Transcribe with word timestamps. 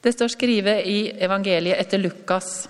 Det 0.00 0.12
står 0.12 0.32
skrevet 0.32 0.86
i 0.88 1.10
evangeliet 1.20 1.80
etter 1.80 2.00
Lukas. 2.00 2.68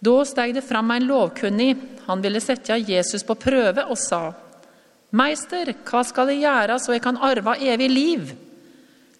Da 0.00 0.14
steg 0.24 0.54
det 0.56 0.64
fram 0.64 0.90
en 0.94 1.08
lovkunnig. 1.08 1.74
Han 2.06 2.22
ville 2.22 2.40
sette 2.40 2.78
Jesus 2.78 3.26
på 3.26 3.34
prøve 3.34 3.84
og 3.90 3.98
sa:" 3.98 4.32
Meister, 5.10 5.72
hva 5.82 6.04
skal 6.06 6.28
jeg 6.30 6.44
gjøre 6.44 6.78
så 6.78 6.94
jeg 6.94 7.02
kan 7.02 7.18
arve 7.18 7.56
evig 7.58 7.88
liv? 7.90 8.28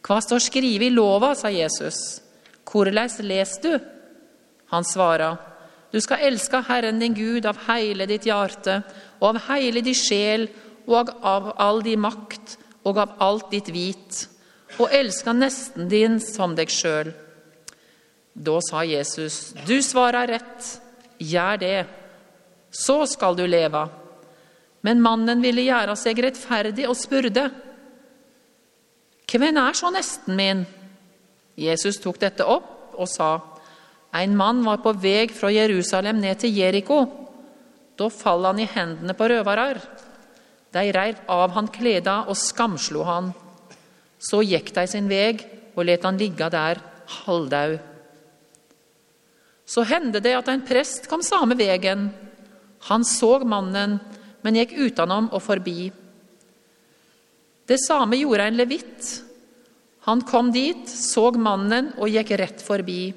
Hva 0.07 0.21
står 0.23 0.39
skrevet 0.39 0.87
i 0.87 0.95
lova, 0.95 1.35
sa 1.35 1.51
Jesus. 1.51 2.21
Hvordan 2.63 3.11
leser 3.27 3.63
du? 3.63 3.73
Han 4.71 4.85
svara, 4.87 5.37
du 5.91 5.99
skal 6.01 6.23
elske 6.23 6.61
Herren 6.69 7.01
din 7.03 7.15
Gud 7.15 7.47
av 7.47 7.59
hele 7.67 8.07
ditt 8.07 8.29
hjerte 8.29 8.77
og 9.19 9.33
av 9.33 9.41
hele 9.49 9.83
din 9.83 9.99
sjel 9.99 10.47
og 10.87 11.11
av 11.27 11.51
all 11.59 11.83
din 11.83 12.01
makt 12.01 12.57
og 12.87 13.01
av 13.03 13.17
alt 13.19 13.51
ditt 13.51 13.69
vit, 13.75 14.29
og 14.79 14.93
elska 14.95 15.35
nesten 15.35 15.89
din 15.91 16.21
som 16.23 16.55
deg 16.59 16.71
sjøl. 16.73 17.11
Da 18.35 18.61
sa 18.63 18.85
Jesus, 18.87 19.51
du 19.67 19.81
svarer 19.83 20.31
rett, 20.31 20.69
gjør 21.19 21.59
det, 21.61 21.81
så 22.71 23.03
skal 23.11 23.37
du 23.37 23.45
leve. 23.49 23.83
Men 24.87 25.03
mannen 25.05 25.43
ville 25.45 25.67
gjøre 25.67 25.97
seg 25.99 26.23
rettferdig 26.23 26.87
og 26.89 26.97
spurte, 26.97 27.51
hvem 29.31 29.59
er 29.63 29.77
så 29.79 29.91
nesten 29.95 30.35
min? 30.35 30.65
Jesus 31.61 32.01
tok 32.03 32.19
dette 32.23 32.47
opp 32.47 32.97
og 32.99 33.07
sa, 33.11 33.37
en 34.17 34.33
mann 34.35 34.65
var 34.67 34.81
på 34.83 34.95
vei 34.99 35.29
fra 35.31 35.53
Jerusalem 35.55 36.19
ned 36.19 36.41
til 36.43 36.57
Jeriko. 36.57 37.05
Da 37.95 38.09
falt 38.11 38.49
han 38.49 38.63
i 38.63 38.67
hendene 38.67 39.15
på 39.15 39.29
røvere. 39.31 39.77
De 40.75 40.83
reiv 40.95 41.21
av 41.31 41.55
han 41.55 41.69
kleda 41.71 42.25
og 42.27 42.39
skamslo 42.39 43.05
han. 43.07 43.31
Så 44.21 44.43
gikk 44.45 44.75
de 44.77 44.85
sin 44.91 45.09
vei 45.09 45.39
og 45.75 45.87
lot 45.89 46.05
han 46.05 46.19
ligge 46.21 46.51
der 46.53 46.81
halvdau. 47.25 47.79
Så 49.71 49.85
hendte 49.87 50.21
det 50.23 50.35
at 50.37 50.51
en 50.51 50.65
prest 50.67 51.07
kom 51.09 51.23
samme 51.25 51.57
veien. 51.59 52.09
Han 52.91 53.05
så 53.07 53.39
mannen, 53.47 53.99
men 54.43 54.59
gikk 54.59 54.75
utenom 54.77 55.31
og 55.31 55.43
forbi. 55.45 55.91
Det 57.71 57.79
samme 57.79 58.19
gjorde 58.19 58.49
en 58.51 58.59
levitt. 58.59 59.11
Han 60.09 60.25
kom 60.27 60.51
dit, 60.53 60.89
så 60.89 61.29
mannen 61.37 61.93
og 62.01 62.11
gikk 62.11 62.33
rett 62.41 62.65
forbi. 62.65 63.13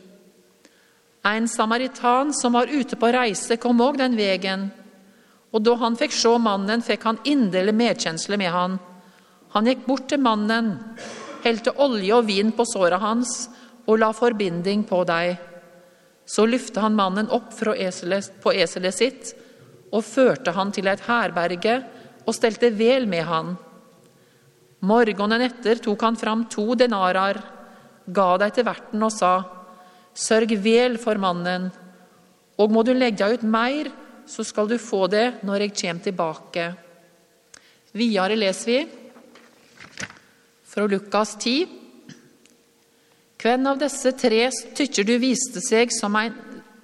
En 1.26 1.48
samaritan 1.48 2.34
som 2.36 2.54
var 2.54 2.70
ute 2.70 3.00
på 3.00 3.10
reise, 3.16 3.58
kom 3.58 3.82
òg 3.82 3.98
den 3.98 4.18
veien. 4.20 4.68
Og 5.56 5.64
da 5.64 5.74
han 5.82 5.96
fikk 5.98 6.14
se 6.14 6.34
mannen, 6.42 6.84
fikk 6.86 7.08
han 7.08 7.22
inderlig 7.24 7.74
medkjensle 7.80 8.38
med 8.38 8.52
han. 8.54 8.78
Han 9.54 9.70
gikk 9.70 9.86
bort 9.86 10.08
til 10.10 10.22
mannen, 10.24 10.72
helte 11.44 11.76
olje 11.84 12.16
og 12.16 12.26
vin 12.26 12.50
på 12.56 12.66
såret 12.66 13.02
hans 13.04 13.34
og 13.86 14.00
la 14.02 14.10
forbinding 14.16 14.86
på 14.90 15.04
deg. 15.06 15.36
Så 16.26 16.48
lyfte 16.48 16.82
han 16.82 16.96
mannen 16.98 17.30
opp 17.30 17.52
eselet, 17.76 18.32
på 18.42 18.54
eselet 18.54 18.96
sitt 18.96 19.34
og 19.94 20.02
førte 20.08 20.56
han 20.56 20.72
til 20.74 20.88
et 20.90 21.04
herberge 21.06 21.76
og 22.26 22.34
stelte 22.34 22.72
vel 22.74 23.06
med 23.06 23.28
han. 23.28 23.54
Morgenen 24.84 25.46
etter 25.46 25.80
tok 25.84 26.02
han 26.02 26.18
fram 26.20 26.48
to 26.50 26.74
denarer, 26.76 27.38
ga 28.08 28.30
deg 28.38 28.56
til 28.56 28.66
verten 28.66 29.04
og 29.04 29.12
sa:" 29.12 29.44
Sørg 30.14 30.52
vel 30.62 30.98
for 31.02 31.18
mannen, 31.18 31.72
og 32.58 32.72
må 32.72 32.84
du 32.84 32.94
legge 32.94 33.26
ut 33.34 33.44
mer, 33.44 33.90
så 34.28 34.44
skal 34.46 34.68
du 34.68 34.78
få 34.78 35.08
det 35.08 35.44
når 35.44 35.66
jeg 35.66 35.74
kommer 35.80 36.04
tilbake. 36.04 36.66
Videre 37.94 38.36
leser 38.38 38.70
vi 38.70 39.03
fra 40.74 40.88
Lukas 40.88 41.36
10. 41.40 41.68
Hvem 43.38 43.68
av 43.68 43.78
disse 43.78 44.12
tre 44.18 44.48
tykker 44.74 45.06
du 45.06 45.18
viste 45.22 45.62
seg 45.62 45.92
som 45.94 46.16
en 46.18 46.34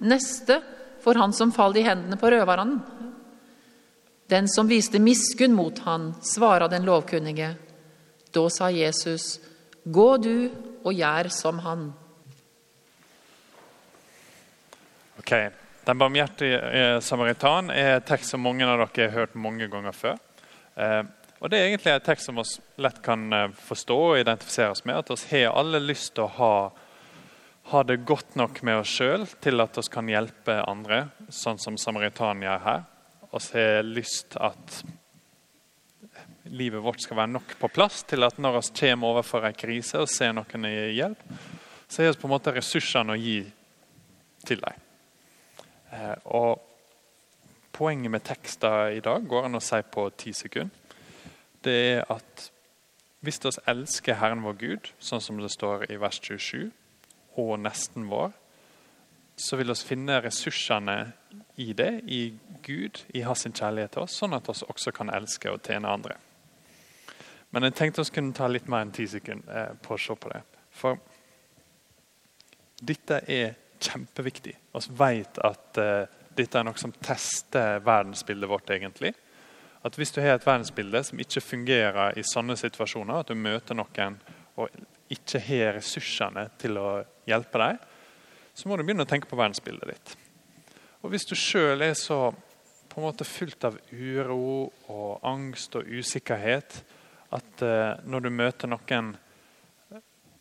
neste 0.06 0.60
for 1.02 1.18
han 1.18 1.34
som 1.34 1.50
falt 1.50 1.80
i 1.80 1.82
hendene 1.82 2.18
på 2.20 2.30
røverne? 2.30 2.78
Den 4.30 4.46
som 4.48 4.70
viste 4.70 5.00
miskunn 5.02 5.56
mot 5.58 5.80
han, 5.82 6.12
svarer 6.22 6.70
den 6.70 6.86
lovkunnige. 6.86 7.54
Da 8.30 8.44
sa 8.52 8.70
Jesus, 8.70 9.40
gå 9.82 10.10
du 10.22 10.34
og 10.84 10.92
gjør 10.94 11.32
som 11.34 11.58
han. 11.66 11.88
Ok, 15.18 15.34
Den 15.86 15.98
barmhjertige 15.98 17.00
samaritan 17.02 17.72
er 17.74 18.04
tekst 18.06 18.30
som 18.30 18.44
mange 18.44 18.68
av 18.68 18.78
dere 18.78 19.08
har 19.08 19.16
hørt 19.24 19.34
mange 19.34 19.66
ganger 19.66 19.96
før. 19.96 20.20
Og 21.40 21.48
Det 21.48 21.56
er 21.56 21.70
egentlig 21.70 21.92
et 21.94 22.04
tekst 22.04 22.28
som 22.28 22.36
vi 22.36 22.44
lett 22.84 23.00
kan 23.04 23.32
eh, 23.32 23.52
forstå 23.64 23.96
og 24.10 24.18
identifisere 24.20 24.74
oss 24.74 24.84
med. 24.84 24.98
At 25.00 25.10
vi 25.24 25.40
har 25.40 25.56
alle 25.56 25.80
lyst 25.80 26.12
til 26.18 26.26
å 26.26 26.34
ha, 26.36 26.54
ha 27.72 27.82
det 27.88 28.02
godt 28.08 28.36
nok 28.36 28.60
med 28.66 28.82
oss 28.82 28.92
sjøl 28.92 29.24
til 29.40 29.64
at 29.64 29.78
vi 29.80 29.84
kan 29.92 30.10
hjelpe 30.12 30.58
andre, 30.68 31.06
sånn 31.32 31.60
som 31.62 31.78
samaritan 31.80 32.44
gjør 32.44 32.66
her. 32.66 32.82
Vi 33.30 33.40
har 33.54 33.88
lyst 33.88 34.34
til 34.34 34.42
at 34.50 34.80
livet 36.50 36.82
vårt 36.84 37.00
skal 37.00 37.22
være 37.22 37.32
nok 37.38 37.54
på 37.60 37.70
plass 37.72 38.02
til 38.10 38.26
at 38.26 38.40
når 38.42 38.58
vi 38.58 38.62
kommer 38.82 39.14
overfor 39.14 39.46
en 39.46 39.56
krise 39.56 40.02
og 40.02 40.10
ser 40.12 40.34
noen 40.36 40.66
i 40.68 40.74
hjelp, 40.98 41.22
så 41.88 42.02
har 42.02 42.12
vi 42.12 42.20
på 42.20 42.28
en 42.28 42.34
måte 42.34 42.52
ressursene 42.52 43.14
å 43.14 43.20
gi 43.20 43.38
til 44.44 44.60
dem. 44.60 44.84
Eh, 45.94 46.18
og 46.36 46.66
Poenget 47.80 48.12
med 48.12 48.20
teksten 48.26 48.98
i 48.98 49.00
dag 49.00 49.24
går 49.24 49.46
an 49.46 49.56
å 49.56 49.60
si 49.64 49.78
på 49.88 50.02
ti 50.18 50.34
sekunder 50.36 50.79
det 51.64 51.76
er 51.92 52.04
at 52.12 52.50
hvis 53.20 53.40
vi 53.44 53.50
elsker 53.68 54.16
Herren 54.16 54.44
vår 54.44 54.56
Gud, 54.60 54.92
sånn 54.98 55.20
som 55.20 55.40
det 55.40 55.50
står 55.52 55.90
i 55.92 55.98
vers 56.00 56.20
27, 56.24 56.70
og 57.40 57.58
nesten 57.60 58.08
vår, 58.08 58.32
så 59.40 59.56
vil 59.56 59.72
vi 59.72 59.76
finne 59.84 60.18
ressursene 60.24 60.96
i 61.60 61.72
det, 61.76 62.02
i 62.08 62.34
Gud, 62.64 63.02
i 63.16 63.22
hans 63.24 63.44
kjærlighet 63.44 63.94
til 63.96 64.04
oss, 64.04 64.16
sånn 64.20 64.36
at 64.36 64.48
vi 64.48 64.56
også 64.68 64.92
kan 64.96 65.12
elske 65.12 65.52
og 65.52 65.62
tjene 65.64 65.88
andre. 65.88 66.16
Men 67.50 67.66
jeg 67.66 67.76
tenkte 67.76 68.04
vi 68.04 68.16
kunne 68.16 68.36
ta 68.36 68.48
litt 68.48 68.68
mer 68.70 68.84
enn 68.86 68.94
ti 68.94 69.06
sekunder 69.10 69.56
eh, 69.56 69.72
på 69.82 69.96
å 69.96 70.00
se 70.00 70.16
på 70.16 70.30
det. 70.32 70.42
For 70.76 71.00
dette 72.80 73.20
er 73.28 73.56
kjempeviktig. 73.80 74.54
Vi 74.72 74.94
vet 74.96 75.40
at 75.44 75.80
uh, 75.80 76.04
dette 76.36 76.60
er 76.60 76.64
noe 76.64 76.80
som 76.80 76.92
tester 77.04 77.80
verdensbildet 77.84 78.48
vårt. 78.48 78.70
egentlig 78.70 79.12
at 79.82 79.96
hvis 79.96 80.12
du 80.12 80.20
har 80.20 80.36
et 80.36 80.46
verdensbilde 80.46 81.02
som 81.08 81.20
ikke 81.22 81.42
fungerer 81.42 82.18
i 82.18 82.24
sånne 82.26 82.56
situasjoner, 82.60 83.22
at 83.22 83.30
du 83.30 83.38
møter 83.38 83.78
noen 83.78 84.18
og 84.60 84.68
ikke 85.10 85.40
har 85.42 85.74
ressursene 85.78 86.46
til 86.60 86.76
å 86.78 86.88
hjelpe 87.28 87.62
deg, 87.62 87.80
så 88.54 88.68
må 88.68 88.76
du 88.76 88.84
begynne 88.84 89.06
å 89.06 89.10
tenke 89.10 89.30
på 89.30 89.38
verdensbildet 89.38 89.94
ditt. 89.94 90.14
Og 91.00 91.14
Hvis 91.14 91.24
du 91.30 91.34
sjøl 91.38 91.80
er 91.86 91.96
så 91.96 92.28
på 92.90 93.00
en 93.00 93.06
måte 93.06 93.24
fullt 93.24 93.64
av 93.64 93.78
uro 93.94 94.68
og 94.90 95.24
angst 95.24 95.78
og 95.78 95.88
usikkerhet 95.88 96.80
at 97.30 97.62
uh, 97.62 97.96
når 98.04 98.26
du 98.26 98.30
møter 98.34 98.70
noen 98.70 99.14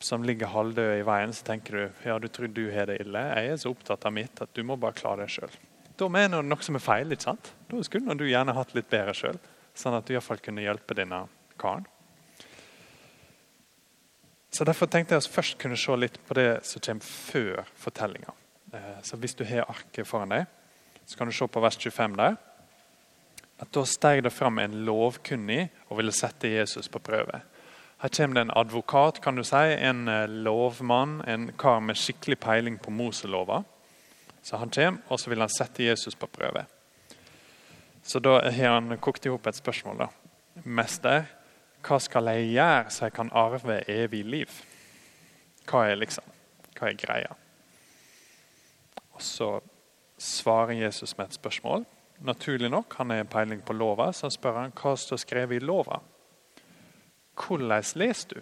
som 0.04 0.24
ligger 0.26 0.50
halvdød 0.50 0.98
i 0.98 1.06
veien, 1.06 1.34
så 1.36 1.46
tenker 1.46 1.76
du 1.76 2.08
ja, 2.08 2.18
du 2.20 2.28
tror 2.32 2.50
du 2.52 2.66
har 2.74 2.90
det 2.90 3.02
ille. 3.04 3.22
Jeg 3.36 3.54
er 3.54 3.60
så 3.62 3.72
opptatt 3.72 4.08
av 4.08 4.16
mitt 4.16 4.42
at 4.42 4.52
du 4.56 4.64
må 4.66 4.80
bare 4.80 4.98
klare 4.98 5.26
deg 5.26 5.36
sjøl. 5.36 5.58
Da 6.00 6.08
mener 6.08 6.40
du 6.40 6.48
noe 6.48 6.64
som 6.64 6.78
er 6.80 6.84
feil. 6.84 7.12
ikke 7.12 7.28
sant? 7.28 7.54
Da 7.68 7.84
skulle 7.84 8.16
du 8.16 8.28
gjerne 8.28 8.56
hatt 8.56 8.76
litt 8.76 8.90
bedre 8.90 9.14
sjøl, 9.18 9.40
sånn 9.76 9.98
at 9.98 10.08
du 10.08 10.14
iallfall 10.14 10.40
kunne 10.44 10.64
hjelpe 10.64 10.96
denne 10.96 11.26
karen. 11.60 11.88
Så 14.50 14.66
Derfor 14.66 14.88
tenkte 14.90 15.14
jeg 15.14 15.24
oss 15.24 15.30
først 15.30 15.60
kunne 15.62 15.78
se 15.78 15.96
litt 16.00 16.18
på 16.26 16.36
det 16.40 16.64
som 16.66 16.82
kommer 16.82 17.06
før 17.06 17.68
fortellinga. 17.78 18.34
Eh, 18.74 19.02
så 19.04 19.18
Hvis 19.18 19.36
du 19.36 19.44
har 19.46 19.70
arket 19.70 20.08
foran 20.08 20.30
deg, 20.30 20.46
så 21.06 21.18
kan 21.18 21.28
du 21.28 21.34
se 21.34 21.48
på 21.48 21.62
vers 21.62 21.78
25 21.78 22.16
der. 22.18 22.38
At 23.60 23.72
Da 23.72 23.84
steg 23.84 24.24
det 24.24 24.34
fram 24.34 24.60
en 24.60 24.86
lovkunnig 24.86 25.70
og 25.90 25.98
ville 25.98 26.12
sette 26.12 26.48
Jesus 26.48 26.88
på 26.88 27.00
prøve. 27.00 27.42
Her 28.00 28.10
kommer 28.10 28.36
det 28.36 28.42
en 28.42 28.58
advokat, 28.58 29.22
kan 29.22 29.36
du 29.36 29.44
si, 29.44 29.56
en 29.56 30.08
eh, 30.08 30.28
lovmann, 30.28 31.22
en 31.28 31.52
kar 31.58 31.80
med 31.80 31.96
skikkelig 31.96 32.40
peiling 32.40 32.80
på 32.80 32.92
Moselova. 32.92 33.64
Så 34.42 34.58
han 34.58 34.70
kommer, 34.70 35.02
og 35.08 35.20
så 35.20 35.30
vil 35.30 35.44
han 35.44 35.52
sette 35.52 35.84
Jesus 35.84 36.16
på 36.16 36.28
prøve. 36.28 36.66
Så 38.04 38.20
da 38.20 38.40
har 38.52 38.74
han 38.74 38.98
kokt 38.98 39.26
i 39.26 39.30
hop 39.30 39.48
et 39.48 39.60
spørsmål. 39.60 39.98
da. 39.98 40.08
Mester, 40.64 41.28
hva 41.86 42.00
skal 42.02 42.32
jeg 42.34 42.52
gjøre 42.56 42.92
så 42.92 43.06
jeg 43.08 43.16
kan 43.16 43.32
arve 43.32 43.82
evig 43.88 44.24
liv? 44.26 44.56
Hva 45.70 45.86
er 45.88 46.00
liksom, 46.00 46.26
hva 46.78 46.90
er 46.90 46.98
greia? 47.00 47.36
Og 49.14 49.22
Så 49.22 49.60
svarer 50.18 50.74
Jesus 50.74 51.18
med 51.18 51.28
et 51.28 51.34
spørsmål. 51.34 51.86
Naturlig 52.20 52.70
nok, 52.70 52.96
Han 52.98 53.10
har 53.10 53.24
peiling 53.24 53.62
på 53.62 53.74
lova, 53.74 54.12
så 54.12 54.30
spør 54.30 54.58
han 54.60 54.72
hva 54.72 54.96
står 54.96 55.18
skrevet 55.18 55.62
i 55.62 55.66
lova. 55.66 56.02
Hvordan 57.36 57.68
leser 57.96 58.36
du? 58.36 58.42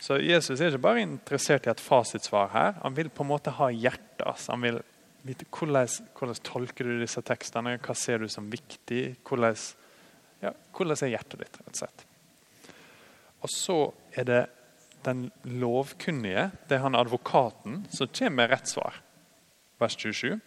Så 0.00 0.18
Jesus 0.20 0.60
er 0.60 0.66
ikke 0.66 0.78
bare 0.78 1.00
interessert 1.00 1.66
i 1.66 1.70
et 1.70 1.80
fasitsvar 1.80 2.50
her. 2.52 2.74
Han 2.82 2.96
vil 2.96 3.08
på 3.08 3.22
en 3.22 3.30
måte 3.30 3.50
ha 3.50 3.70
hjertet. 3.72 4.46
Han 4.50 4.62
vil 4.62 4.82
hvordan, 5.26 5.88
hvordan, 6.18 6.42
tolker 6.46 6.86
du 6.86 7.00
disse 7.00 7.22
tekstene? 7.26 7.76
Hva 7.82 7.94
ser 7.98 8.22
du 8.22 8.28
som 8.30 8.50
viktig? 8.52 9.16
Hvordan, 9.26 9.56
ja, 10.42 10.52
hvordan 10.76 11.00
er 11.02 11.12
hjertet 11.14 11.42
ditt, 11.42 11.58
rett 11.58 11.72
og 11.72 11.80
slett? 11.80 12.06
Og 13.42 13.52
så 13.52 13.78
er 14.16 14.28
det 14.28 14.42
den 15.06 15.28
lovkunnige, 15.44 16.50
det 16.68 16.78
er 16.78 16.82
han 16.82 16.98
advokaten, 16.98 17.84
som 17.94 18.10
kommer 18.10 18.42
med 18.42 18.50
rett 18.50 18.70
svar. 18.70 19.00
Vers 19.78 19.96
27. 19.98 20.40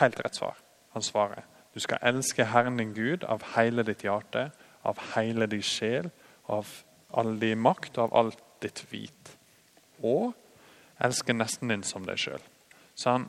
Helt 0.00 0.20
rett 0.24 0.38
svar. 0.38 0.56
Han 0.94 1.04
svarer. 1.04 1.44
Du 1.74 1.80
skal 1.80 2.00
elske 2.08 2.46
Herren 2.48 2.78
din 2.80 2.94
Gud 2.96 3.24
av 3.28 3.42
hele 3.56 3.84
ditt 3.84 4.06
hjerte, 4.06 4.50
av 4.86 5.00
hele 5.12 5.48
din 5.50 5.64
sjel, 5.64 6.08
av 6.48 6.70
all 7.12 7.36
din 7.40 7.60
makt 7.60 7.98
og 7.98 8.06
av 8.06 8.16
alt 8.22 8.44
ditt 8.64 8.80
hvit. 8.88 9.34
Og 10.00 10.32
elske 11.04 11.36
nesten 11.36 11.68
din 11.72 11.84
som 11.84 12.06
deg 12.08 12.20
sjøl. 12.20 12.40
Så 12.96 13.12
han, 13.12 13.26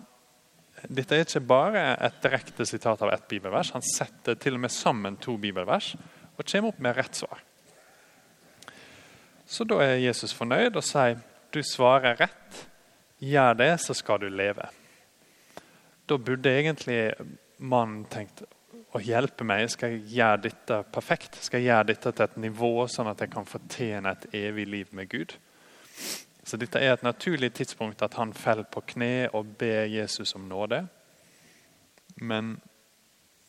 dette 0.85 1.15
er 1.15 1.25
ikke 1.25 1.41
bare 1.49 1.83
et 2.05 2.17
direkte 2.21 2.65
sitat 2.69 3.01
av 3.01 3.11
ett 3.13 3.27
bibelvers. 3.29 3.73
Han 3.73 3.85
setter 3.85 4.37
til 4.37 4.57
og 4.57 4.63
med 4.67 4.73
sammen 4.73 5.17
to 5.21 5.37
bibelvers 5.41 5.95
og 6.37 6.45
kommer 6.45 6.69
opp 6.69 6.81
med 6.83 6.97
rett 6.97 7.17
svar. 7.17 7.41
Så 9.47 9.65
da 9.65 9.79
er 9.81 10.03
Jesus 10.03 10.35
fornøyd 10.35 10.75
og 10.75 10.85
sier 10.85 11.17
du 11.55 11.61
svarer 11.65 12.19
rett. 12.19 12.59
Gjør 13.23 13.55
det, 13.57 13.71
så 13.81 13.95
skal 13.97 14.21
du 14.21 14.27
leve. 14.29 14.67
Da 16.07 16.17
burde 16.21 16.53
egentlig 16.53 16.99
mannen 17.57 18.05
tenkt 18.11 18.43
å 18.93 19.01
hjelpe 19.01 19.47
meg. 19.47 19.65
Skal 19.71 19.95
jeg 19.95 20.19
gjøre 20.19 20.43
dette 20.45 20.81
perfekt? 20.93 21.39
Skal 21.41 21.63
jeg 21.63 21.71
gjøre 21.71 21.89
dette 21.93 22.13
til 22.13 22.27
et 22.27 22.39
nivå 22.43 22.71
sånn 22.91 23.09
at 23.11 23.23
jeg 23.23 23.33
kan 23.33 23.47
fortjene 23.49 24.13
et 24.13 24.27
evig 24.37 24.67
liv 24.69 24.93
med 24.95 25.09
Gud? 25.11 25.33
Så 26.47 26.55
dette 26.55 26.79
er 26.79 26.93
et 26.93 27.03
naturlig 27.03 27.49
tidspunkt 27.57 27.99
at 28.05 28.13
han 28.15 28.31
faller 28.31 28.63
på 28.71 28.79
kne 28.93 29.27
og 29.35 29.49
ber 29.59 29.89
Jesus 29.91 30.31
om 30.37 30.45
nåde. 30.47 30.85
Men 32.23 32.53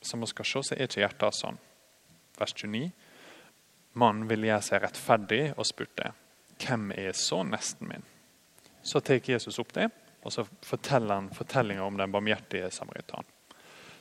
som 0.02 0.20
vi 0.20 0.26
skal 0.26 0.48
se, 0.50 0.62
så 0.66 0.74
er 0.74 0.88
ikke 0.88 1.04
hjertet 1.04 1.36
sånn. 1.38 1.60
Vers 2.38 2.54
29. 2.58 2.88
Mannen 4.02 4.26
ville 4.30 4.50
gjøre 4.50 4.66
seg 4.66 4.82
rettferdig 4.82 5.42
og 5.54 5.68
spurte 5.68 6.10
hvem 6.58 6.90
er 6.96 7.14
så 7.14 7.44
nesten 7.46 7.86
min? 7.86 8.02
Så 8.82 8.98
tar 8.98 9.22
Jesus 9.22 9.60
opp 9.62 9.70
det, 9.76 9.86
og 10.26 10.34
så 10.34 10.42
forteller 10.66 11.20
han 11.20 11.30
fortellinga 11.34 11.84
om 11.86 12.00
den 12.00 12.10
barmhjertige 12.10 12.70
samaritan. 12.74 13.26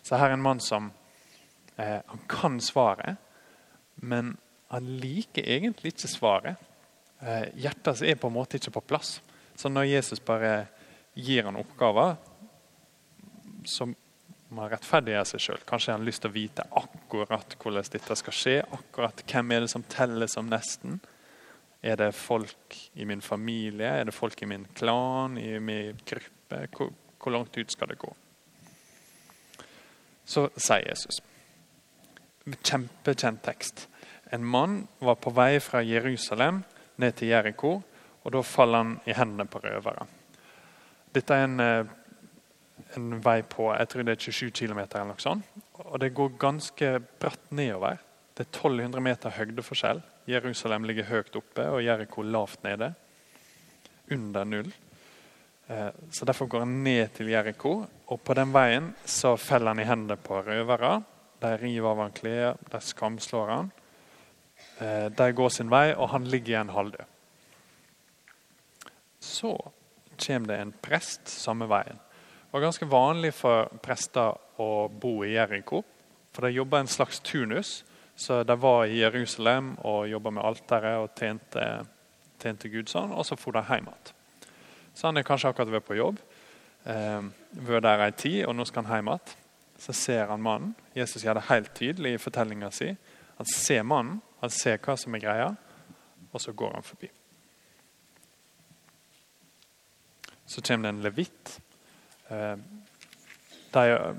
Så 0.01 0.17
her 0.17 0.31
er 0.31 0.39
en 0.39 0.45
mann 0.45 0.61
som 0.63 0.89
eh, 1.75 2.01
han 2.01 2.25
kan 2.29 2.57
svaret, 2.63 3.21
men 4.01 4.39
han 4.73 4.89
liker 5.01 5.45
egentlig 5.45 5.93
ikke 5.93 6.09
svaret. 6.09 6.66
Eh, 7.19 7.47
hjertet 7.57 8.03
er 8.05 8.17
på 8.19 8.29
en 8.29 8.37
måte 8.37 8.59
ikke 8.59 8.75
på 8.77 8.85
plass. 8.93 9.17
Så 9.57 9.69
når 9.73 9.89
Jesus 9.89 10.21
bare 10.21 10.67
gir 11.17 11.47
han 11.47 11.57
oppgaver, 11.57 12.17
så 13.65 13.87
må 13.87 14.63
han 14.63 14.71
rettferdiggjøre 14.71 15.27
seg 15.27 15.43
sjøl. 15.43 15.63
Kanskje 15.67 15.93
han 15.93 16.03
har 16.03 16.07
lyst 16.07 16.23
til 16.23 16.31
å 16.31 16.35
vite 16.37 16.65
akkurat 16.79 17.57
hvordan 17.59 17.89
dette 17.93 18.17
skal 18.21 18.35
skje. 18.35 18.57
akkurat 18.63 19.23
Hvem 19.27 19.51
er 19.51 19.65
det 19.65 19.71
som 19.73 19.85
teller 19.89 20.29
som 20.31 20.49
nesten? 20.51 21.01
Er 21.81 21.97
det 21.99 22.13
folk 22.15 22.77
i 22.95 23.05
min 23.05 23.21
familie? 23.21 23.89
Er 23.89 24.07
det 24.07 24.15
folk 24.15 24.41
i 24.41 24.49
min 24.49 24.65
klan? 24.77 25.37
I 25.37 25.59
min 25.59 25.99
gruppe? 26.05 26.63
Hvor, 26.75 26.93
hvor 27.17 27.33
langt 27.33 27.57
ut 27.57 27.73
skal 27.73 27.91
det 27.91 27.99
gå? 28.01 28.13
Så 30.27 30.47
sier 30.55 30.87
Jesus. 30.87 31.21
Kjempekjent 32.63 33.43
tekst. 33.43 33.87
En 34.31 34.43
mann 34.45 34.81
var 34.99 35.19
på 35.23 35.31
vei 35.35 35.57
fra 35.63 35.81
Jerusalem 35.83 36.63
ned 37.01 37.15
til 37.17 37.31
Jeriko, 37.31 37.77
og 38.23 38.33
da 38.33 38.41
faller 38.43 38.83
han 38.83 38.97
i 39.07 39.15
hendene 39.15 39.47
på 39.49 39.61
røvere. 39.63 40.07
Dette 41.15 41.35
er 41.35 41.47
en 41.47 41.63
eh, 41.63 41.95
en 42.95 43.17
vei 43.23 43.41
på 43.47 43.69
jeg 43.73 43.89
tror 43.91 44.05
det 44.05 44.15
er 44.15 44.25
27 44.29 44.51
km. 44.55 44.81
Eller 44.85 45.09
noe 45.11 45.21
sånt. 45.21 45.63
Og 45.87 45.99
det 46.01 46.13
går 46.17 46.37
ganske 46.39 46.91
bratt 47.21 47.51
nedover. 47.55 47.99
Det 48.37 48.45
er 48.45 48.51
1200 48.51 49.03
meter 49.03 49.33
høydeforskjell. 49.33 50.01
Jerusalem 50.29 50.85
ligger 50.87 51.07
høyt 51.09 51.37
oppe 51.39 51.65
og 51.71 51.83
Jeriko 51.83 52.25
lavt 52.25 52.63
nede. 52.67 52.91
Under 54.13 54.45
null. 54.45 54.69
Eh, 55.67 55.89
så 56.11 56.25
Derfor 56.25 56.45
går 56.47 56.65
han 56.65 56.83
ned 56.83 57.13
til 57.17 57.31
Jeriko, 57.31 57.81
og 58.07 58.21
på 58.23 58.35
den 58.37 58.53
veien 58.55 58.93
så 59.05 59.35
feller 59.37 59.73
han 59.73 59.83
i 59.83 59.87
hendene 59.87 60.19
på 60.21 60.41
røvere. 60.45 61.01
De 61.41 61.51
river 61.59 61.89
av 61.91 62.03
han 62.05 62.15
klær, 62.15 62.61
de 62.71 62.81
skamslår 62.81 63.51
han. 63.51 63.71
Eh, 64.79 65.07
de 65.09 65.31
går 65.33 65.49
sin 65.49 65.69
vei, 65.69 65.91
og 65.95 66.09
han 66.13 66.27
ligger 66.29 66.53
igjen 66.53 66.73
halvdød. 66.73 67.05
Så 69.19 69.53
kommer 70.25 70.47
det 70.47 70.59
en 70.61 70.73
prest 70.81 71.29
samme 71.29 71.67
veien. 71.69 71.97
Det 71.97 72.53
var 72.55 72.63
ganske 72.63 72.89
vanlig 72.89 73.33
for 73.35 73.69
prester 73.83 74.37
å 74.61 74.87
bo 74.87 75.19
i 75.25 75.33
Jeriko. 75.33 75.83
For 76.33 76.45
de 76.45 76.57
jobba 76.57 76.79
en 76.79 76.91
slags 76.91 77.19
turnus. 77.19 77.83
Så 78.17 78.43
de 78.43 78.55
var 78.57 78.85
i 78.85 79.01
Jerusalem 79.01 79.75
og 79.85 80.07
jobba 80.09 80.31
med 80.33 80.45
alteret 80.45 80.97
og 80.97 81.11
tjente, 81.19 81.65
tjente 82.41 82.69
Gud 82.73 82.89
sånn, 82.89 83.11
og 83.13 83.27
så 83.27 83.37
for 83.37 83.53
de 83.53 83.61
hjem 83.67 83.91
igjen. 83.91 84.13
Så 84.97 85.05
han 85.05 85.19
er 85.19 85.25
kanskje 85.27 85.51
akkurat 85.51 85.69
vært 85.75 85.85
på 85.85 85.99
jobb, 85.99 86.17
eh, 86.89 87.27
vært 87.67 87.85
der 87.85 88.05
ei 88.07 88.11
tid, 88.17 88.39
og 88.47 88.55
nå 88.57 88.65
skal 88.65 88.87
han 88.87 88.95
hjem 88.95 89.11
igjen. 89.13 89.35
Så 89.77 89.93
ser 89.93 90.25
han 90.31 90.41
mannen. 90.41 90.73
Jesus 90.95 91.21
gjør 91.21 91.37
det 91.37 91.49
helt 91.51 91.75
tydelig 91.77 92.15
i 92.15 92.21
fortellinga 92.21 92.71
si. 92.73 92.89
Han 93.37 93.45
ser 93.53 93.83
mannen, 93.85 94.21
han 94.41 94.53
ser 94.53 94.81
hva 94.83 94.97
som 94.99 95.15
er 95.15 95.23
greia, 95.23 95.53
og 96.31 96.41
så 96.41 96.53
går 96.53 96.75
han 96.77 96.85
forbi. 96.85 97.09
Så 100.47 100.61
kommer 100.61 100.87
det 100.87 100.95
en 100.95 101.05
levitt 101.05 101.57
Eh, 102.27 102.57
de 103.71 104.15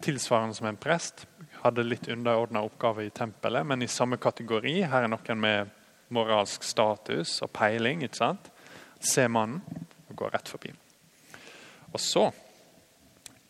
tilsvarende 0.00 0.54
som 0.54 0.66
en 0.66 0.76
prest 0.76 1.26
hadde 1.62 1.84
litt 1.86 2.08
underordna 2.08 2.62
oppgaver 2.66 3.02
i 3.02 3.10
tempelet, 3.10 3.66
men 3.66 3.82
i 3.82 3.88
samme 3.88 4.16
kategori. 4.16 4.82
Her 4.82 5.06
er 5.06 5.12
noen 5.12 5.40
med 5.40 5.70
moralsk 6.12 6.64
status 6.66 7.38
og 7.44 7.52
peiling. 7.54 8.02
ikke 8.02 8.18
sant? 8.18 8.50
Ser 9.00 9.28
mannen 9.28 9.62
og 10.10 10.16
går 10.16 10.34
rett 10.34 10.48
forbi. 10.48 10.72
Og 11.92 12.00
så 12.00 12.30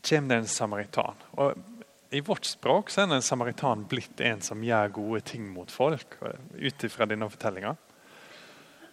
kommer 0.08 0.28
det 0.28 0.38
en 0.42 0.46
samaritan. 0.46 1.18
Og 1.32 1.58
I 2.12 2.20
vårt 2.20 2.44
språk 2.44 2.90
så 2.92 3.06
er 3.06 3.14
en 3.14 3.24
samaritan 3.24 3.86
blitt 3.88 4.20
en 4.20 4.40
som 4.44 4.60
gjør 4.64 4.90
gode 4.92 5.20
ting 5.32 5.46
mot 5.48 5.70
folk. 5.70 6.18
ut 6.52 6.84
denne 7.08 7.28
fortellinga. 7.30 7.76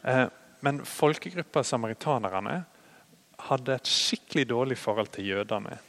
Eh, 0.04 0.28
men 0.60 0.80
folkegruppa 0.86 1.64
samaritanerne 1.64 2.64
hadde 3.50 3.76
et 3.76 3.92
skikkelig 3.92 4.48
dårlig 4.48 4.78
forhold 4.78 5.12
til 5.12 5.28
jødene. 5.34 5.80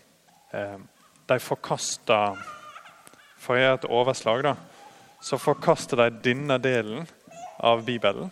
Eh, 0.53 0.79
de 1.27 1.39
forkasta 1.39 2.37
For 3.41 3.57
å 3.57 3.61
gjøre 3.61 3.75
et 3.79 3.89
overslag, 3.89 4.43
da, 4.45 4.57
så 5.23 5.39
forkaster 5.41 5.97
de 5.97 6.11
denne 6.27 6.59
delen 6.61 7.07
av 7.57 7.87
Bibelen 7.87 8.29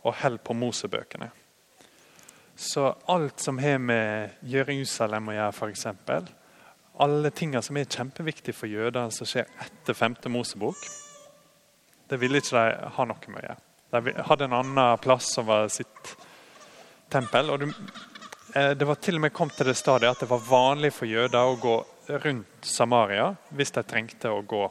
og 0.00 0.14
holder 0.22 0.40
på 0.40 0.54
Mosebøkene. 0.56 1.28
Så 2.56 2.94
alt 3.12 3.40
som 3.40 3.58
har 3.58 3.76
med 3.78 4.38
Jerusalem 4.40 5.28
å 5.28 5.34
gjøre, 5.36 5.52
f.eks. 5.52 5.86
Alle 7.04 7.30
tingene 7.30 7.62
som 7.62 7.76
er 7.76 7.88
kjempeviktige 7.90 8.56
for 8.56 8.70
jøder 8.70 9.10
som 9.12 9.28
skjer 9.28 9.48
etter 9.62 9.96
5. 9.96 10.16
Mosebok, 10.32 10.80
det 12.08 12.20
ville 12.22 12.40
ikke 12.40 12.56
de 12.56 12.90
ha 12.96 13.06
noe 13.08 13.32
med 13.32 13.42
å 13.42 13.46
gjøre. 13.48 13.62
De 13.96 14.14
hadde 14.28 14.46
en 14.48 14.58
annen 14.58 15.00
plass 15.02 15.28
som 15.34 15.46
var 15.48 15.68
sitt 15.72 16.14
tempel. 17.12 17.50
og 17.50 17.66
Eh, 18.56 18.70
det 18.70 18.84
var 18.84 18.94
til 18.94 19.18
og 19.18 19.20
med 19.20 19.34
kommet 19.36 19.56
til 19.58 19.68
det 19.68 19.76
stadiet 19.76 20.14
at 20.14 20.22
det 20.22 20.30
var 20.30 20.44
vanlig 20.48 20.92
for 20.96 21.10
jøder 21.10 21.44
å 21.44 21.58
gå 21.60 21.74
rundt 22.24 22.68
Samaria 22.68 23.32
hvis 23.50 23.74
de 23.74 23.82
trengte 23.84 24.30
å 24.32 24.44
gå 24.46 24.62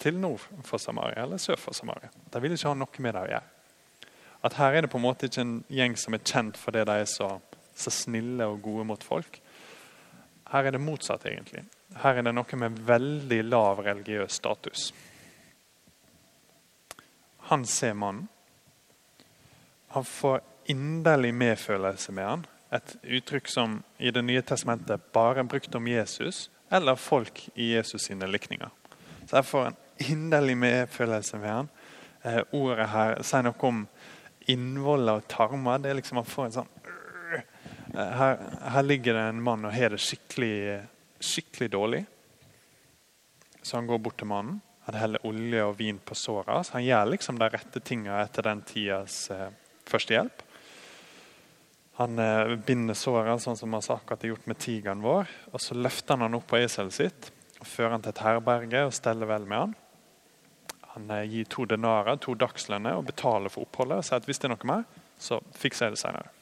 til 0.00 0.18
nord 0.20 0.42
for 0.66 0.82
Samaria 0.82 1.22
eller 1.22 1.40
sør 1.40 1.60
for 1.60 1.76
Samaria. 1.76 2.10
De 2.10 2.42
ville 2.42 2.58
ikke 2.58 2.68
ha 2.68 2.76
noe 2.76 3.04
med 3.04 3.16
det 3.16 3.22
å 3.22 3.30
gjøre. 3.30 4.10
At 4.44 4.56
Her 4.56 4.74
er 4.74 4.84
det 4.84 4.90
på 4.92 4.98
en 5.00 5.06
måte 5.06 5.28
ikke 5.28 5.44
en 5.44 5.56
gjeng 5.68 5.96
som 6.00 6.16
er 6.16 6.24
kjent 6.24 6.60
fordi 6.60 6.84
de 6.88 6.98
er 7.00 7.08
så, 7.08 7.30
så 7.76 7.92
snille 7.94 8.48
og 8.48 8.60
gode 8.64 8.84
mot 8.88 9.04
folk. 9.04 9.40
Her 10.50 10.66
er 10.66 10.74
det 10.74 10.82
motsatt, 10.82 11.26
egentlig. 11.26 11.64
Her 12.02 12.18
er 12.18 12.26
det 12.26 12.34
noe 12.34 12.58
med 12.58 12.78
veldig 12.86 13.40
lav 13.46 13.82
religiøs 13.86 14.40
status. 14.40 14.90
Han 17.50 17.66
ser 17.66 17.94
mannen. 17.94 18.28
Han 19.94 20.04
får 20.04 20.40
inderlig 20.70 21.34
medfølelse 21.34 22.12
med 22.14 22.26
han. 22.26 22.46
Et 22.70 22.96
uttrykk 23.02 23.48
som 23.50 23.80
i 23.98 24.10
Det 24.10 24.22
nye 24.22 24.42
testamentet 24.42 25.02
bare 25.12 25.42
er 25.42 25.48
brukt 25.50 25.74
om 25.74 25.88
Jesus 25.88 26.48
eller 26.70 26.94
folk 26.94 27.48
i 27.54 27.72
Jesus 27.74 28.02
sine 28.06 28.26
likninger. 28.26 28.70
Så 29.26 29.36
jeg 29.36 29.44
får 29.44 29.66
en 29.66 29.76
inderlig 29.98 30.56
medfølelse 30.56 31.38
med 31.38 31.50
han. 31.50 31.68
Eh, 32.24 32.42
ordet 32.52 32.88
her 32.88 33.22
sier 33.22 33.42
noe 33.42 33.66
om 33.66 33.86
innvoller 34.46 35.18
og 35.18 35.28
tarmer. 35.28 35.78
det 35.78 35.90
er 35.90 35.94
liksom 35.94 36.16
Man 36.16 36.24
får 36.24 36.44
en 36.44 36.52
sånn 36.52 36.72
her, 37.94 38.38
her, 38.74 38.82
ligger 38.82 39.14
det 39.16 39.22
en 39.30 39.42
mann 39.42 39.64
og 39.66 39.74
har 39.74 39.94
det 39.94 40.00
skikkelig, 40.02 40.80
skikkelig 41.20 41.70
dårlig. 41.72 42.04
Så 43.62 43.76
han 43.76 43.88
går 43.88 43.98
bort 43.98 44.18
til 44.20 44.30
mannen. 44.30 44.60
Han 44.86 44.98
heller 44.98 45.26
olje 45.26 45.64
og 45.64 45.76
vin 45.78 45.98
på 45.98 46.16
såra. 46.16 46.62
Så 46.64 46.78
han 46.78 46.86
gjør 46.86 47.12
liksom 47.12 47.38
de 47.38 47.50
rette 47.52 47.82
tinga 47.84 48.22
etter 48.22 48.46
den 48.46 48.62
tidas 48.66 49.26
eh, 49.34 49.50
førstehjelp. 49.90 50.46
Han 52.00 52.18
eh, 52.18 52.56
binder 52.66 52.96
såret, 52.96 53.42
sånn 53.44 53.58
som 53.60 53.76
han 53.76 53.84
akkurat 53.84 54.24
har 54.24 54.32
gjort 54.32 54.48
med 54.48 54.58
tigeren 54.62 55.04
vår. 55.04 55.28
og 55.52 55.60
Så 55.60 55.76
løfter 55.76 56.16
han 56.16 56.26
han 56.28 56.38
opp 56.40 56.48
på 56.50 56.58
eselet 56.62 56.96
sitt 56.96 57.30
og 57.60 57.68
fører 57.68 57.92
han 57.92 58.04
til 58.04 58.14
et 58.14 58.24
herberge 58.24 58.82
og 58.88 58.94
steller 58.96 59.28
vel 59.28 59.44
med 59.44 59.58
han. 59.66 59.74
Han 60.94 61.10
eh, 61.14 61.26
gir 61.28 61.48
to 61.52 61.66
denarer, 61.68 62.16
to 62.16 62.34
dagslønner, 62.34 62.96
og 62.96 63.06
betaler 63.12 63.52
for 63.52 63.68
oppholdet. 63.68 64.00
Og 64.00 64.08
sier 64.08 64.22
at 64.22 64.28
hvis 64.28 64.40
det 64.40 64.48
er 64.48 64.56
noe 64.56 64.70
mer, 64.72 64.86
så 65.20 65.42
fikser 65.54 65.90
jeg 65.90 65.98
det 65.98 66.02
senere. 66.02 66.39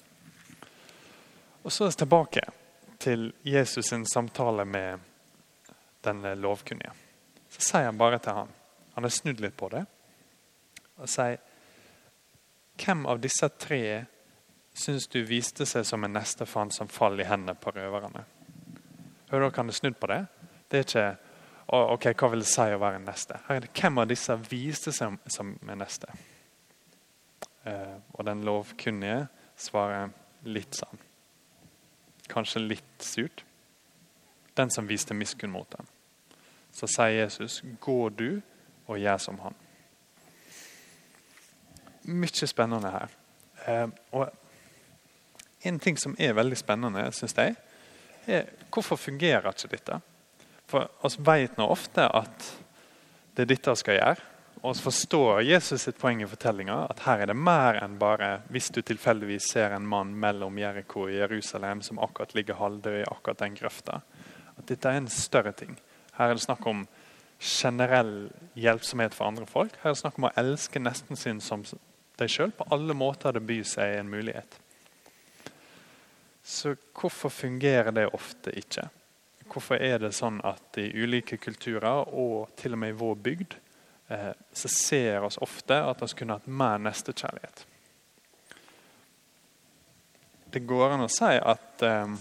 Og 1.63 1.73
så 1.73 1.85
er 1.85 1.93
vi 1.93 2.01
tilbake 2.03 2.43
til 2.99 3.33
Jesus' 3.43 3.89
sin 3.91 4.07
samtale 4.07 4.65
med 4.65 4.99
den 6.05 6.23
lovkunnige. 6.41 6.93
Så 7.49 7.61
sier 7.61 7.89
han 7.89 7.99
bare 7.99 8.19
til 8.19 8.33
han, 8.33 8.49
han 8.95 9.05
har 9.05 9.11
snudd 9.15 9.41
litt 9.41 9.57
på 9.57 9.69
det, 9.73 9.85
og 10.99 11.09
sier 11.09 11.39
Hvem 12.79 13.07
av 13.11 13.19
disse 13.19 13.49
tre 13.59 14.05
syns 14.79 15.09
du 15.11 15.25
viste 15.27 15.67
seg 15.67 15.83
som 15.87 16.05
en 16.07 16.13
neste 16.15 16.47
for 16.47 16.63
han 16.63 16.71
som 16.71 16.87
faller 16.89 17.25
i 17.25 17.27
hendene 17.27 17.57
på 17.59 17.73
røverne? 17.75 18.23
Hører 19.33 19.49
dere 19.49 19.57
han 19.57 19.73
har 19.73 19.75
snudd 19.75 19.99
på 19.99 20.07
det? 20.13 20.21
Det 20.71 20.79
er 20.79 20.87
ikke 20.87 21.09
ok, 21.75 22.07
hva 22.15 22.31
vil 22.31 22.45
det 22.45 22.51
si 22.53 22.69
å 22.71 22.79
være 22.79 23.01
en 23.01 23.09
neste. 23.09 23.41
Her 23.49 23.59
er 23.59 23.67
det 23.67 23.73
Hvem 23.75 23.99
av 23.99 24.07
disse 24.13 24.39
viste 24.47 24.95
seg 24.95 25.19
som 25.27 25.51
en 25.59 25.83
neste? 25.83 26.15
Eh, 27.67 27.99
og 28.15 28.25
den 28.31 28.47
lovkunnige 28.47 29.27
svarer 29.59 30.15
litt 30.47 30.79
sånn. 30.79 31.08
Kanskje 32.29 32.63
litt 32.65 33.05
surt. 33.05 33.45
Den 34.57 34.71
som 34.71 34.89
viste 34.89 35.15
miskunn 35.15 35.53
mot 35.53 35.71
dem. 35.73 35.87
Så 36.73 36.87
sier 36.87 37.25
Jesus, 37.25 37.63
'Gå 37.81 38.09
du 38.09 38.43
og 38.87 38.99
gjør 38.99 39.19
som 39.19 39.39
han'. 39.39 39.55
Mye 42.05 42.47
spennende 42.47 42.91
her. 42.91 43.09
Eh, 43.67 43.89
og 44.13 44.31
En 45.65 45.79
ting 45.79 45.99
som 45.99 46.17
er 46.19 46.33
veldig 46.33 46.57
spennende, 46.57 47.13
syns 47.13 47.35
jeg, 47.37 47.57
er 48.27 48.45
hvorfor 48.71 48.97
fungerer 48.97 49.49
ikke 49.49 49.69
dette? 49.69 50.01
For 50.67 50.91
oss 51.03 51.19
vet 51.19 51.57
nå 51.59 51.67
ofte 51.67 52.05
at 52.15 52.59
det 53.37 53.43
er 53.43 53.47
dette 53.47 53.71
vi 53.71 53.77
skal 53.77 53.99
gjøre. 53.99 54.38
Og 54.63 54.77
vi 54.77 54.83
forstår 54.83 55.43
Jesus 55.47 55.85
sitt 55.87 55.99
poeng 56.01 56.23
i 56.23 56.29
fortellinga, 56.29 56.77
at 56.91 57.05
her 57.07 57.23
er 57.23 57.31
det 57.31 57.37
mer 57.39 57.79
enn 57.79 57.99
bare 58.01 58.41
hvis 58.51 58.71
du 58.75 58.81
tilfeldigvis 58.83 59.53
ser 59.53 59.75
en 59.77 59.87
mann 59.87 60.15
mellom 60.19 60.59
Jeriko 60.59 61.05
og 61.07 61.13
Jerusalem 61.15 61.83
som 61.87 62.01
akkurat 62.03 62.35
ligger 62.35 62.59
halvdød 62.59 63.01
i 63.01 63.07
akkurat 63.07 63.45
den 63.45 63.59
grøfta. 63.59 64.01
At 64.59 64.67
dette 64.67 64.91
er 64.91 64.99
en 64.99 65.11
større 65.13 65.53
ting. 65.55 65.77
Her 66.19 66.33
er 66.33 66.39
det 66.39 66.47
snakk 66.47 66.67
om 66.67 66.87
generell 67.39 68.31
hjelpsomhet 68.59 69.15
for 69.15 69.31
andre 69.31 69.47
folk. 69.47 69.77
Her 69.83 69.93
er 69.93 69.95
det 69.95 70.03
snakk 70.03 70.19
om 70.19 70.27
å 70.27 70.35
elske 70.43 70.83
nesten 70.83 71.21
sin 71.21 71.43
som 71.45 71.63
deg 72.19 72.33
sjøl. 72.33 72.51
På 72.51 72.67
alle 72.75 72.97
måter 72.99 73.37
det 73.37 73.45
byr 73.47 73.63
seg 73.69 74.01
en 74.01 74.11
mulighet. 74.11 74.59
Så 76.43 76.75
hvorfor 76.97 77.31
fungerer 77.31 77.93
det 77.95 78.09
ofte 78.17 78.55
ikke? 78.59 78.89
Hvorfor 79.49 79.81
er 79.81 80.01
det 80.03 80.15
sånn 80.17 80.41
at 80.45 80.77
i 80.81 80.91
ulike 80.97 81.39
kulturer, 81.41 82.09
og 82.09 82.51
til 82.59 82.75
og 82.75 82.83
med 82.83 82.95
i 82.95 82.99
vår 82.99 83.19
bygd, 83.25 83.57
så 84.09 84.69
ser 84.73 85.25
oss 85.27 85.37
ofte 85.45 85.77
at 85.85 86.01
vi 86.01 86.09
kunne 86.17 86.39
hatt 86.39 86.47
mer 86.49 86.79
nestekjærlighet? 86.81 87.67
Det 90.49 90.63
går 90.65 90.95
an 90.95 91.05
å 91.05 91.11
si 91.13 91.35
at 91.37 91.83
eh, 91.85 92.15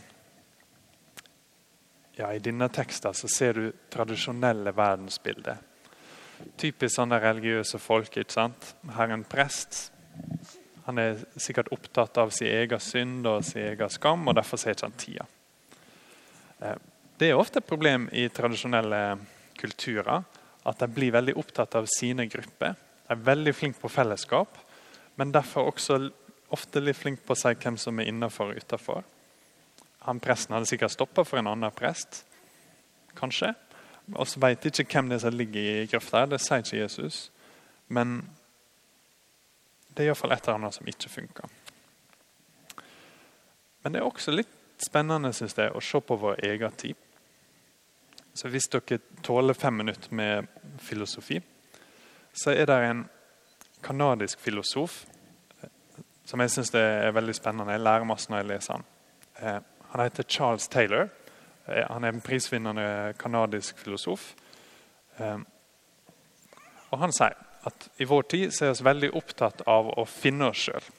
ja, 2.18 2.32
I 2.34 2.42
denne 2.44 2.68
teksten 2.74 3.16
så 3.16 3.30
ser 3.32 3.56
du 3.56 3.68
tradisjonelle 3.94 4.74
verdensbilder. 4.76 5.62
Typisk 6.60 6.96
sånne 6.98 7.22
religiøse 7.22 7.80
folk. 7.80 8.18
ikke 8.18 8.36
sant? 8.36 8.74
Her 8.90 9.08
er 9.08 9.16
en 9.16 9.24
prest. 9.24 9.94
Han 10.90 11.00
er 11.00 11.22
sikkert 11.40 11.72
opptatt 11.72 12.18
av 12.20 12.34
sin 12.36 12.52
egen 12.52 12.84
synd 12.84 13.28
og 13.30 13.46
sin 13.46 13.70
egen 13.70 13.94
skam, 13.94 14.28
og 14.28 14.36
derfor 14.36 14.60
ser 14.60 14.76
ikke 14.76 14.90
han 14.90 15.00
tida. 15.00 15.28
Eh, 16.60 16.76
det 17.18 17.32
er 17.32 17.40
ofte 17.40 17.62
et 17.62 17.70
problem 17.70 18.10
i 18.12 18.28
tradisjonelle 18.34 19.02
kulturer 19.58 20.26
at 20.68 20.80
de 20.84 20.88
blir 20.92 21.14
veldig 21.16 21.38
opptatt 21.40 21.76
av 21.80 21.88
sine 21.92 22.28
grupper. 22.28 22.76
De 23.08 23.16
er 23.16 23.28
veldig 23.30 23.54
flinke 23.56 23.80
på 23.82 23.92
fellesskap, 23.92 24.58
men 25.16 25.32
derfor 25.32 25.72
også 25.72 26.00
ofte 26.54 26.82
litt 26.84 27.00
flinke 27.00 27.24
på 27.26 27.36
å 27.36 27.40
si 27.40 27.54
hvem 27.56 27.78
som 27.80 28.00
er 28.00 28.12
innafor 28.12 28.52
og 28.52 28.60
utafor. 28.60 29.06
Han 30.08 30.20
Presten 30.24 30.56
hadde 30.56 30.70
sikkert 30.70 30.94
stoppa 30.94 31.26
for 31.28 31.40
en 31.40 31.50
annen 31.52 31.74
prest. 31.76 32.22
Kanskje. 33.18 33.54
Og 34.16 34.28
så 34.30 34.40
veit 34.40 34.64
ikke 34.70 34.86
hvem 34.88 35.10
det 35.10 35.18
er 35.18 35.26
som 35.26 35.36
ligger 35.36 35.72
i 35.72 35.88
grøfta. 35.92 36.26
Det 36.32 36.40
sier 36.40 36.64
ikke 36.64 36.80
Jesus. 36.80 37.18
Men 37.92 38.22
det 39.90 40.06
er 40.06 40.12
iallfall 40.12 40.36
et 40.36 40.46
eller 40.46 40.62
annet 40.62 40.78
som 40.78 40.88
ikke 40.88 41.12
funker. 41.12 41.52
Men 43.84 43.96
det 43.96 44.00
er 44.00 44.08
også 44.08 44.36
litt 44.36 44.54
spennende 44.84 45.34
synes 45.34 45.58
jeg, 45.58 45.74
å 45.74 45.82
se 45.84 46.00
på 46.04 46.20
vår 46.22 46.44
egen 46.46 46.80
tid. 46.80 47.07
Så 48.38 48.52
Hvis 48.54 48.68
dere 48.70 49.00
tåler 49.26 49.54
fem 49.58 49.74
minutter 49.74 50.14
med 50.14 50.48
filosofi, 50.80 51.40
så 52.34 52.52
er 52.54 52.68
det 52.70 52.76
en 52.86 53.00
kanadisk 53.82 54.40
filosof 54.40 55.06
som 56.28 56.44
jeg 56.44 56.52
syns 56.54 56.70
er 56.76 57.16
veldig 57.16 57.34
spennende. 57.34 57.74
Jeg 57.74 57.82
lærer 57.82 58.06
masse 58.06 58.30
når 58.30 58.44
jeg 58.44 58.50
leser 58.52 58.74
han. 58.76 58.86
Eh, 59.42 59.60
han 59.90 60.04
heter 60.04 60.24
Charles 60.30 60.68
Taylor. 60.68 61.10
Eh, 61.66 61.86
han 61.90 62.04
er 62.04 62.14
en 62.14 62.22
prisvinnende 62.22 63.16
kanadisk 63.18 63.80
filosof. 63.80 64.34
Eh, 65.18 65.40
og 66.92 67.00
Han 67.00 67.12
sier 67.12 67.34
at 67.66 67.90
i 67.98 68.06
vår 68.06 68.30
tid 68.30 68.54
så 68.54 68.66
er 68.66 68.78
vi 68.78 68.90
veldig 68.92 69.14
opptatt 69.18 69.66
av 69.66 69.90
å 69.98 70.06
finne 70.06 70.52
oss 70.52 70.68
sjøl. 70.68 70.94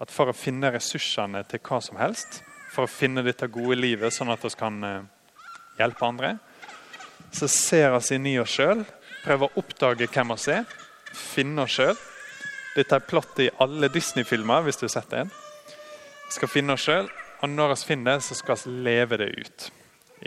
At 0.00 0.10
for 0.10 0.28
å 0.28 0.36
finne 0.36 0.74
ressursene 0.74 1.44
til 1.48 1.62
hva 1.64 1.80
som 1.80 1.96
helst, 1.96 2.42
for 2.74 2.84
å 2.84 2.90
finne 3.00 3.24
dette 3.24 3.48
gode 3.48 3.80
livet 3.80 4.12
sånn 4.12 4.34
at 4.34 4.44
vi 4.44 4.56
kan 4.58 4.82
eh, 4.84 5.04
hjelpe 5.78 6.04
andre, 6.04 6.38
så 7.32 7.48
ser 7.48 7.96
oss 7.96 8.12
inn 8.12 8.26
i 8.28 8.38
oss 8.40 8.56
sjøl, 8.58 8.84
prøver 9.24 9.48
å 9.48 9.62
oppdage 9.62 10.08
hvem 10.12 10.34
vi 10.34 10.54
er, 10.54 10.66
finne 11.12 11.64
oss 11.64 11.78
sjøl. 11.78 11.96
Dette 12.76 12.96
er 12.96 13.04
plottet 13.04 13.44
i 13.46 13.50
alle 13.60 13.90
Disney-filmer, 13.92 14.64
hvis 14.64 14.80
du 14.80 14.86
har 14.86 14.94
sett 14.94 15.12
en. 15.16 15.32
Vi 16.28 16.36
skal 16.36 16.50
finne 16.52 16.76
oss 16.76 16.86
sjøl, 16.86 17.08
og 17.42 17.50
når 17.50 17.74
vi 17.74 17.88
finner 17.90 18.16
det, 18.16 18.26
så 18.26 18.36
skal 18.38 18.60
vi 18.62 18.76
leve 18.86 19.18
det 19.20 19.30
ut. 19.36 19.68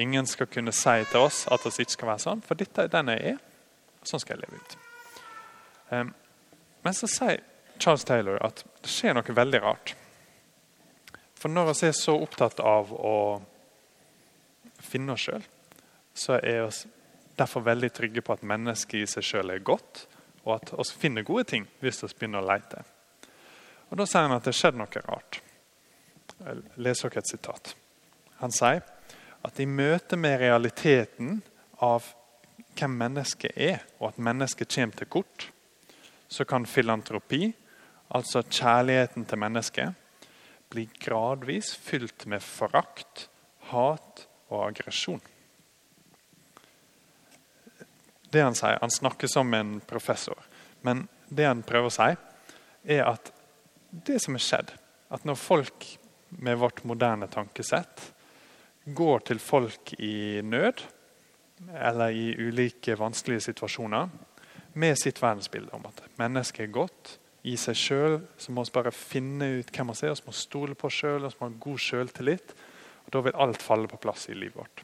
Ingen 0.01 0.27
skal 0.27 0.49
kunne 0.51 0.73
si 0.75 0.97
til 1.09 1.23
oss 1.23 1.45
at 1.51 1.63
vi 1.65 1.85
ikke 1.85 1.95
skal 1.95 2.11
være 2.11 2.23
sånn, 2.25 2.43
for 2.45 2.59
dette 2.59 2.83
er 2.83 2.91
den 2.91 3.13
jeg 3.13 3.35
er. 3.35 3.41
Sånn 4.05 4.21
skal 4.21 4.35
jeg 4.35 4.45
leve 4.45 4.61
ut. 4.61 4.77
Um, 5.89 6.11
men 6.85 6.97
så 6.97 7.09
sier 7.09 7.41
Charles 7.81 8.05
Taylor 8.07 8.37
at 8.45 8.61
det 8.83 8.91
skjer 8.91 9.15
noe 9.15 9.37
veldig 9.37 9.61
rart. 9.63 9.95
For 11.39 11.51
når 11.51 11.71
vi 11.71 11.89
er 11.89 11.97
så 11.97 12.15
opptatt 12.19 12.61
av 12.63 12.91
å 12.93 13.15
finne 14.85 15.15
oss 15.15 15.25
sjøl, 15.29 15.45
så 16.15 16.39
er 16.39 16.65
vi 16.65 16.89
derfor 17.35 17.65
veldig 17.65 17.91
trygge 17.93 18.23
på 18.23 18.35
at 18.35 18.45
mennesket 18.47 19.01
i 19.01 19.07
seg 19.09 19.25
sjøl 19.27 19.51
er 19.51 19.63
godt, 19.63 20.05
og 20.45 20.57
at 20.57 20.71
vi 20.71 21.01
finner 21.01 21.25
gode 21.27 21.43
ting 21.51 21.65
hvis 21.81 22.03
vi 22.05 22.13
begynner 22.13 22.43
å 22.43 22.49
lete. 22.49 22.83
Og 23.89 23.97
Da 23.99 24.05
sier 24.09 24.27
han 24.27 24.35
at 24.37 24.47
det 24.47 24.55
skjedde 24.55 24.79
noe 24.81 25.01
rart. 25.05 25.41
Jeg 26.39 26.63
leser 26.81 27.11
dere 27.11 27.23
et 27.23 27.31
sitat. 27.31 27.75
Han 28.41 28.53
sier 28.55 28.81
at 29.45 29.59
i 29.61 29.67
møte 29.69 30.17
med 30.17 30.39
realiteten 30.41 31.41
av 31.83 32.07
hvem 32.75 32.95
mennesket 32.97 33.53
er, 33.55 33.83
og 33.99 34.09
at 34.09 34.23
mennesket 34.23 34.71
kommer 34.73 34.99
til 34.99 35.11
kort, 35.11 35.49
så 36.27 36.43
kan 36.47 36.65
filantropi, 36.65 37.53
altså 38.09 38.41
kjærligheten 38.43 39.27
til 39.29 39.39
mennesket, 39.39 39.93
bli 40.73 40.87
gradvis 40.99 41.75
fylt 41.77 42.25
med 42.27 42.43
forakt, 42.43 43.27
hat 43.69 44.25
og 44.49 44.65
aggresjon. 44.65 45.21
Det 48.35 48.43
Han 48.43 48.57
sier, 48.57 48.77
han 48.81 48.91
snakker 48.91 49.31
som 49.31 49.53
en 49.55 49.77
professor, 49.87 50.35
men 50.83 51.05
det 51.31 51.45
han 51.47 51.61
prøver 51.63 51.87
å 51.87 51.93
si, 51.93 52.09
er 52.91 53.05
at 53.07 53.31
det 53.95 54.19
som 54.19 54.35
er 54.35 54.43
skjedd, 54.43 54.73
at 55.15 55.23
når 55.23 55.39
folk 55.39 55.87
med 56.35 56.59
vårt 56.59 56.83
moderne 56.83 57.29
tankesett 57.31 58.09
går 58.85 59.23
til 59.29 59.39
folk 59.39 59.93
i 60.03 60.41
nød 60.43 60.83
eller 61.79 62.11
i 62.11 62.33
ulike 62.35 62.97
vanskelige 62.99 63.47
situasjoner 63.47 64.09
med 64.75 64.99
sitt 64.99 65.21
verdensbilde 65.23 65.71
om 65.77 65.87
at 65.87 66.03
mennesket 66.19 66.65
er 66.67 66.73
godt 66.75 67.15
i 67.47 67.55
seg 67.59 67.77
sjøl. 67.79 68.17
Så 68.37 68.51
må 68.51 68.65
vi 68.65 68.75
bare 68.75 68.91
finne 68.91 69.47
ut 69.61 69.71
hvem 69.71 69.93
vi 69.93 70.09
er, 70.09 70.17
vi 70.19 70.27
må 70.27 70.35
stole 70.35 70.75
på 70.75 70.89
oss 70.89 70.99
sjøl 70.99 71.29
og 71.29 71.37
ha 71.39 71.49
god 71.67 71.85
sjøltillit. 71.87 72.55
Da 73.13 73.21
vil 73.23 73.37
alt 73.39 73.63
falle 73.63 73.87
på 73.87 74.01
plass 74.01 74.27
i 74.27 74.35
livet 74.35 74.59
vårt. 74.59 74.83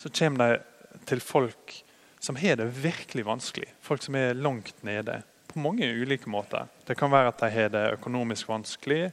Så 0.00 0.12
kommer 0.14 0.56
de 0.56 1.02
til 1.08 1.20
folk 1.20 1.82
som 2.20 2.36
har 2.36 2.56
det 2.56 2.66
virkelig 2.82 3.24
vanskelig. 3.26 3.68
Folk 3.80 4.02
som 4.02 4.16
er 4.18 4.38
langt 4.38 4.82
nede 4.86 5.20
på 5.46 5.60
mange 5.62 5.88
ulike 5.88 6.30
måter. 6.30 6.68
Det 6.86 6.96
kan 6.98 7.12
være 7.12 7.32
at 7.32 7.42
de 7.42 7.50
har 7.52 7.68
det 7.74 7.84
økonomisk 7.98 8.48
vanskelig. 8.48 9.10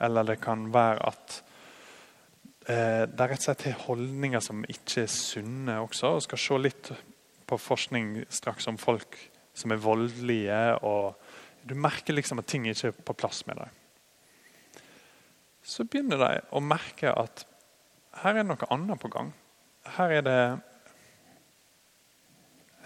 Eller 0.00 0.26
det 0.28 0.40
kan 0.40 0.68
være 0.72 1.08
at 1.10 1.36
eh, 2.68 3.04
det 3.08 3.26
rett 3.26 3.40
og 3.40 3.46
slett 3.48 3.66
er 3.68 3.82
holdninger 3.86 4.44
som 4.44 4.64
ikke 4.68 5.04
er 5.04 5.12
sunne 5.12 5.80
også. 5.84 6.14
Vi 6.18 6.26
skal 6.28 6.44
se 6.44 6.60
litt 6.60 6.92
på 7.50 7.58
forskning 7.58 8.14
straks 8.30 8.68
om 8.70 8.78
folk 8.80 9.18
som 9.54 9.74
er 9.74 9.82
voldelige. 9.82 10.62
og 10.86 11.16
Du 11.66 11.74
merker 11.74 12.16
liksom 12.16 12.40
at 12.40 12.48
ting 12.48 12.68
ikke 12.68 12.92
er 12.92 13.04
på 13.04 13.16
plass 13.16 13.44
med 13.46 13.60
dem. 13.60 13.76
Så 15.62 15.84
begynner 15.84 16.18
de 16.18 16.32
å 16.56 16.62
merke 16.64 17.12
at 17.12 17.44
her 18.22 18.40
er 18.40 18.46
noe 18.46 18.68
annet 18.72 19.00
på 19.00 19.10
gang. 19.12 19.34
Her 19.96 20.12
er 20.18 20.24
det 20.24 20.40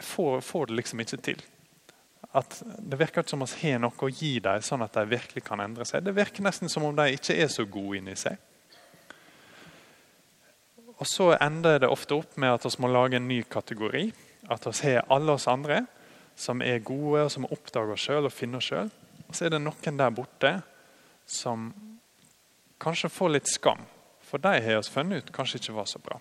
får, 0.04 0.40
får 0.44 0.70
det 0.70 0.78
liksom 0.80 1.02
ikke 1.04 1.20
til. 1.30 1.42
at 2.34 2.62
det 2.66 2.98
virker 2.98 3.22
ikke 3.22 3.30
som 3.30 3.44
vi 3.44 3.70
har 3.70 3.78
noe 3.78 3.94
å 3.94 4.10
gi 4.10 4.40
dem, 4.42 4.62
sånn 4.62 4.82
at 4.82 4.96
de 4.96 5.04
virkelig 5.06 5.44
kan 5.46 5.60
endre 5.62 5.84
seg. 5.86 6.02
Det 6.02 6.16
virker 6.16 6.42
nesten 6.42 6.68
som 6.72 6.82
om 6.82 6.96
de 6.96 7.12
ikke 7.14 7.36
er 7.38 7.50
så 7.52 7.62
gode 7.62 8.00
inni 8.00 8.16
seg. 8.18 8.40
Og 10.98 11.06
Så 11.06 11.30
ender 11.38 11.78
det 11.78 11.90
ofte 11.90 12.14
opp 12.18 12.36
med 12.36 12.54
at 12.54 12.66
vi 12.66 12.82
må 12.82 12.90
lage 12.90 13.18
en 13.20 13.28
ny 13.28 13.42
kategori. 13.42 14.12
At 14.50 14.66
vi 14.66 14.94
har 14.94 15.06
alle 15.14 15.32
oss 15.32 15.46
andre 15.50 15.84
som 16.36 16.62
er 16.62 16.82
gode, 16.82 17.22
og 17.22 17.30
som 17.30 17.46
oppdager 17.46 17.94
oss 17.94 18.06
sjøl 18.08 18.26
og 18.26 18.34
finner 18.34 18.58
oss 18.58 18.70
sjøl. 18.70 18.90
Og 19.28 19.34
så 19.34 19.46
er 19.46 19.54
det 19.54 19.62
noen 19.62 19.98
der 19.98 20.14
borte 20.14 20.54
som 21.26 21.70
kanskje 22.82 23.12
får 23.12 23.34
litt 23.36 23.50
skam. 23.50 23.86
For 24.24 24.42
de 24.42 24.58
har 24.58 24.82
vi 24.82 24.90
funnet 24.90 25.22
ut 25.22 25.34
kanskje 25.34 25.62
ikke 25.62 25.76
var 25.78 25.86
så 25.90 26.02
bra. 26.02 26.18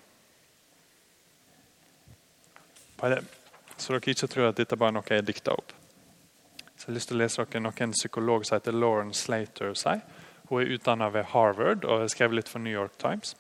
Så 3.77 3.93
dere 3.93 4.13
ikke 4.13 4.29
tror 4.29 4.49
at 4.49 4.59
dette 4.59 4.77
bare 4.79 4.93
er 4.93 4.97
noe 4.99 5.15
jeg 5.15 5.25
dikta 5.27 5.55
opp. 5.55 5.73
Så 6.75 6.87
jeg 6.87 6.91
har 6.91 6.97
lyst 6.97 7.11
til 7.11 7.17
å 7.17 7.21
lese 7.23 7.45
dere 7.45 7.63
noe 7.63 7.85
en 7.85 7.95
psykolog 7.95 8.45
som 8.45 8.57
heter 8.57 8.75
Lauren 8.75 9.13
Slater 9.15 9.73
sier. 9.77 10.03
Hun 10.49 10.61
er 10.61 10.73
utdanna 10.75 11.07
ved 11.13 11.29
Harvard 11.31 11.85
og 11.87 12.03
har 12.03 12.11
skrevet 12.11 12.41
litt 12.41 12.51
for 12.51 12.61
New 12.63 12.73
York 12.73 12.97
Times. 13.01 13.35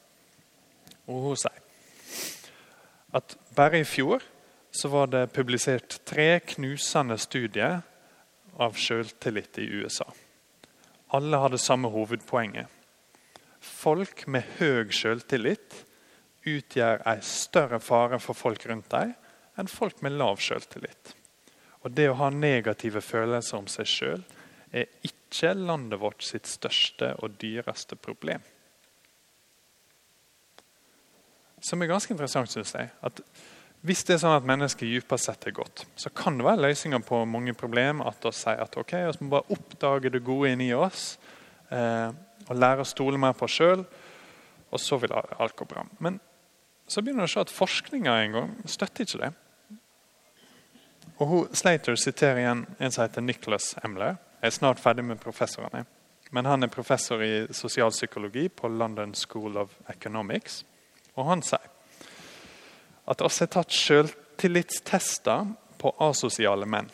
Og 1.07 1.29
hun 1.29 1.39
sier 1.39 1.59
at 3.13 3.35
bare 3.53 3.83
i 3.83 3.85
fjor 3.85 4.23
så 4.73 4.89
var 4.89 5.11
det 5.13 5.27
publisert 5.35 5.99
tre 6.07 6.39
knusende 6.55 7.19
studier 7.21 7.83
av 8.57 8.77
selvtillit 8.79 9.59
i 9.61 9.67
USA. 9.69 10.07
Alle 11.13 11.37
hadde 11.37 11.61
samme 11.61 11.91
hovedpoenget. 11.93 12.65
Folk 13.61 14.25
med 14.27 14.47
høy 14.57 14.89
selvtillit 14.95 15.83
utgjør 16.49 17.03
en 17.07 17.21
større 17.23 17.79
fare 17.79 18.17
for 18.19 18.35
folk 18.35 18.65
rundt 18.69 18.89
dem 18.91 19.13
enn 19.57 19.69
folk 19.69 20.01
med 20.01 20.17
lav 20.17 20.41
selvtillit. 20.41 21.13
Og 21.83 21.91
Det 21.91 22.07
å 22.09 22.17
ha 22.21 22.29
negative 22.31 23.01
følelser 23.03 23.59
om 23.59 23.67
seg 23.67 23.89
sjøl 23.89 24.23
er 24.73 24.89
ikke 25.05 25.53
landet 25.57 25.99
vårt 26.01 26.23
sitt 26.25 26.47
største 26.49 27.13
og 27.21 27.37
dyreste 27.41 27.97
problem. 27.99 28.41
Som 31.63 31.81
er 31.81 31.91
ganske 31.91 32.11
interessant, 32.11 32.51
syns 32.51 32.73
jeg. 32.75 32.89
at 33.01 33.21
hvis 33.83 34.05
det 34.07 34.15
er 34.15 34.21
sånn 34.23 34.37
at 34.37 34.45
mennesket 34.47 34.87
dypest 34.87 35.27
sett 35.27 35.45
er 35.47 35.55
godt, 35.55 35.83
så 35.99 36.07
kan 36.15 36.37
det 36.39 36.45
være 36.47 36.63
løsninger 36.63 37.01
på 37.03 37.17
mange 37.27 37.51
problemer. 37.51 38.07
At 38.07 38.23
vi 38.23 38.31
sier 38.31 38.61
at 38.63 38.77
ok, 38.79 38.93
vi 39.19 39.25
må 39.25 39.33
bare 39.35 39.55
oppdage 39.55 40.11
det 40.11 40.23
gode 40.23 40.53
inni 40.53 40.69
oss 40.71 41.17
eh, 41.67 42.15
og 42.47 42.55
lære 42.55 42.85
å 42.85 42.87
stole 42.87 43.19
mer 43.19 43.35
på 43.35 43.43
oss 43.43 43.57
sjøl. 43.59 43.83
Og 44.71 44.79
så 44.79 44.97
vil 45.03 45.11
alt 45.11 45.55
gå 45.59 45.67
bra. 45.67 45.83
Men 45.99 46.21
så 46.87 47.03
begynner 47.03 47.27
vi 47.27 47.31
å 47.31 47.33
se 47.35 47.43
at 47.43 47.51
forskninga 47.51 48.15
en 48.21 48.37
gang 48.37 48.53
støtter 48.71 49.03
ikke 49.03 49.21
det. 49.25 49.31
Og 51.17 51.27
hun, 51.27 51.49
Slater 51.53 51.95
siterer 51.99 52.41
igjen 52.41 52.65
en 52.79 52.91
som 52.91 53.03
heter 53.05 53.21
Nicholas 53.21 53.75
Emler. 53.83 54.17
Jeg 54.41 54.49
er 54.49 54.55
snart 54.57 54.81
ferdig 54.81 55.05
med 55.05 55.21
professorene. 55.21 55.85
Men 56.33 56.49
han 56.49 56.65
er 56.65 56.71
professor 56.73 57.21
i 57.21 57.45
sosialpsykologi 57.53 58.47
på 58.49 58.67
London 58.67 59.13
School 59.15 59.57
of 59.61 59.75
Economics. 59.89 60.63
Og 61.15 61.29
han 61.29 61.43
sier 61.45 61.69
at 63.05 63.21
oss 63.21 63.41
har 63.43 63.51
tatt 63.51 63.73
selvtillitstester 63.75 65.49
på 65.77 65.91
asosiale 66.01 66.65
menn. 66.65 66.87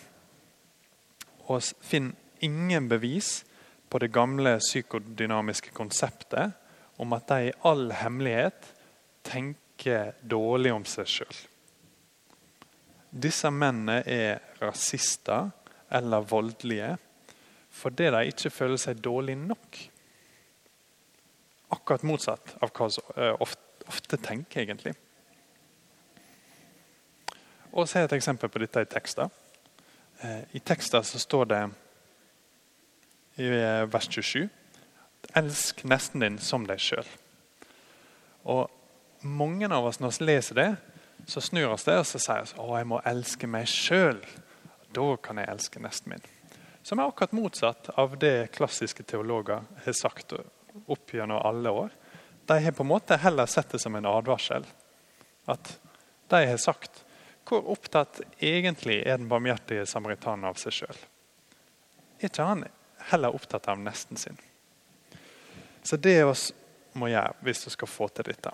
Og 1.48 1.62
finner 1.86 2.18
ingen 2.44 2.90
bevis 2.90 3.44
på 3.90 4.02
det 4.02 4.12
gamle 4.14 4.58
psykodynamiske 4.60 5.72
konseptet 5.78 6.58
om 7.00 7.14
at 7.16 7.30
de 7.30 7.50
i 7.50 7.56
all 7.66 7.90
hemmelighet 7.96 8.74
tenker 9.26 10.14
dårlig 10.22 10.74
om 10.74 10.86
seg 10.88 11.08
sjøl. 11.10 11.40
Disse 13.10 13.50
mennene 13.50 14.04
er 14.06 14.42
rasister 14.62 15.50
eller 15.90 16.26
voldelige 16.30 16.98
fordi 17.80 18.10
de 18.10 18.26
ikke 18.32 18.50
føler 18.52 18.82
seg 18.82 19.02
dårlig 19.06 19.36
nok. 19.38 19.78
Akkurat 21.70 22.04
motsatt 22.04 22.56
av 22.66 22.72
hva 22.74 22.88
som 22.92 23.12
eh, 23.16 23.36
ofte, 23.40 24.18
tenker, 24.18 24.64
egentlig. 24.64 24.96
Og 27.72 27.88
Se 27.88 28.02
et 28.02 28.16
eksempel 28.18 28.50
på 28.50 28.62
dette 28.62 28.84
i 28.84 28.90
tekster. 28.90 29.30
Eh, 30.26 30.42
I 30.58 30.64
tekster 30.66 31.06
så 31.06 31.22
står 31.22 31.46
det 31.54 31.62
i 33.40 33.48
eh, 33.48 33.86
vers 33.94 34.10
27 34.10 34.50
Elsk 35.38 35.84
nesten 35.86 36.24
din 36.24 36.38
som 36.42 36.66
deg 36.66 36.82
sjøl. 36.82 37.08
Mange 39.22 39.68
av 39.68 39.86
oss 39.86 40.00
når 40.00 40.16
vi 40.16 40.26
leser 40.26 40.58
det, 40.58 40.70
så 41.30 41.42
snur 41.42 41.70
oss 41.70 41.86
det 41.86 41.98
og 42.00 42.08
så 42.08 42.20
sier 42.22 42.46
vi 42.46 42.58
at 42.64 42.76
jeg 42.80 42.88
må 42.90 43.00
elske 43.08 43.50
meg 43.50 43.70
sjøl. 43.70 44.22
Da 44.96 45.08
kan 45.22 45.38
jeg 45.38 45.52
elske 45.52 45.82
nesten 45.84 46.14
min. 46.14 46.24
Som 46.84 47.00
er 47.00 47.10
akkurat 47.10 47.36
motsatt 47.38 47.92
av 48.00 48.16
det 48.22 48.50
klassiske 48.56 49.04
teologer 49.06 49.66
har 49.84 49.98
sagt 49.98 50.34
opp 50.34 51.14
gjennom 51.14 51.42
alle 51.46 51.70
år. 51.70 51.94
De 52.50 52.58
har 52.64 52.74
på 52.74 52.86
en 52.86 52.90
måte 52.90 53.20
heller 53.22 53.46
sett 53.46 53.70
det 53.76 53.82
som 53.84 53.96
en 53.96 54.10
advarsel. 54.10 54.66
At 55.46 55.76
de 56.34 56.42
har 56.50 56.58
sagt 56.58 57.04
hvor 57.50 57.66
opptatt 57.74 58.22
egentlig 58.38 59.00
er 59.02 59.18
den 59.18 59.30
barmhjertige 59.30 59.86
samaritanen 59.90 60.46
av 60.50 60.58
seg 60.62 60.76
sjøl? 60.82 61.00
Ikke 62.22 62.46
han 62.46 62.66
heller 63.10 63.34
opptatt 63.34 63.70
av 63.72 63.80
nesten 63.82 64.18
sin? 64.22 64.38
Så 65.82 65.98
det 65.98 66.20
vi 66.22 66.36
må 67.00 67.10
gjøre 67.10 67.38
hvis 67.46 67.66
vi 67.66 67.74
skal 67.74 67.90
få 67.90 68.10
til 68.14 68.30
dette 68.30 68.54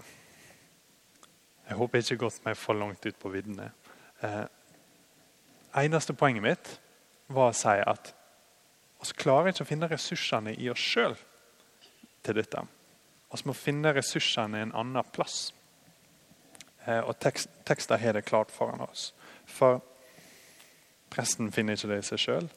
Jeg 1.65 1.77
håper 1.79 1.97
jeg 1.97 2.05
ikke 2.05 2.15
har 2.15 2.23
gått 2.27 2.45
meg 2.45 2.57
for 2.59 2.77
langt 2.77 3.05
ut 3.05 3.17
på 3.19 3.31
viddene. 3.33 3.71
Eh, 4.21 4.43
eneste 5.81 6.13
poenget 6.17 6.45
mitt 6.45 6.71
var 7.27 7.51
å 7.51 7.57
si 7.57 7.73
at 7.81 8.13
vi 9.05 9.17
klarer 9.21 9.51
ikke 9.51 9.65
å 9.65 9.69
finne 9.69 9.89
ressursene 9.89 10.53
i 10.57 10.69
oss 10.71 10.81
sjøl 10.81 11.17
til 12.25 12.37
dette. 12.37 12.61
Vi 13.33 13.49
må 13.49 13.55
finne 13.57 13.93
ressursene 13.93 14.61
en 14.61 14.73
annen 14.77 15.09
plass. 15.13 15.49
Eh, 16.85 17.01
og 17.01 17.17
tekst, 17.19 17.49
tekster 17.65 18.01
har 18.01 18.13
det 18.13 18.25
klart 18.29 18.53
foran 18.53 18.85
oss. 18.85 19.09
For 19.45 19.81
presten 21.13 21.51
finner 21.53 21.77
ikke 21.77 21.91
det 21.91 21.99
i 22.01 22.07
seg 22.11 22.21
sjøl. 22.21 22.49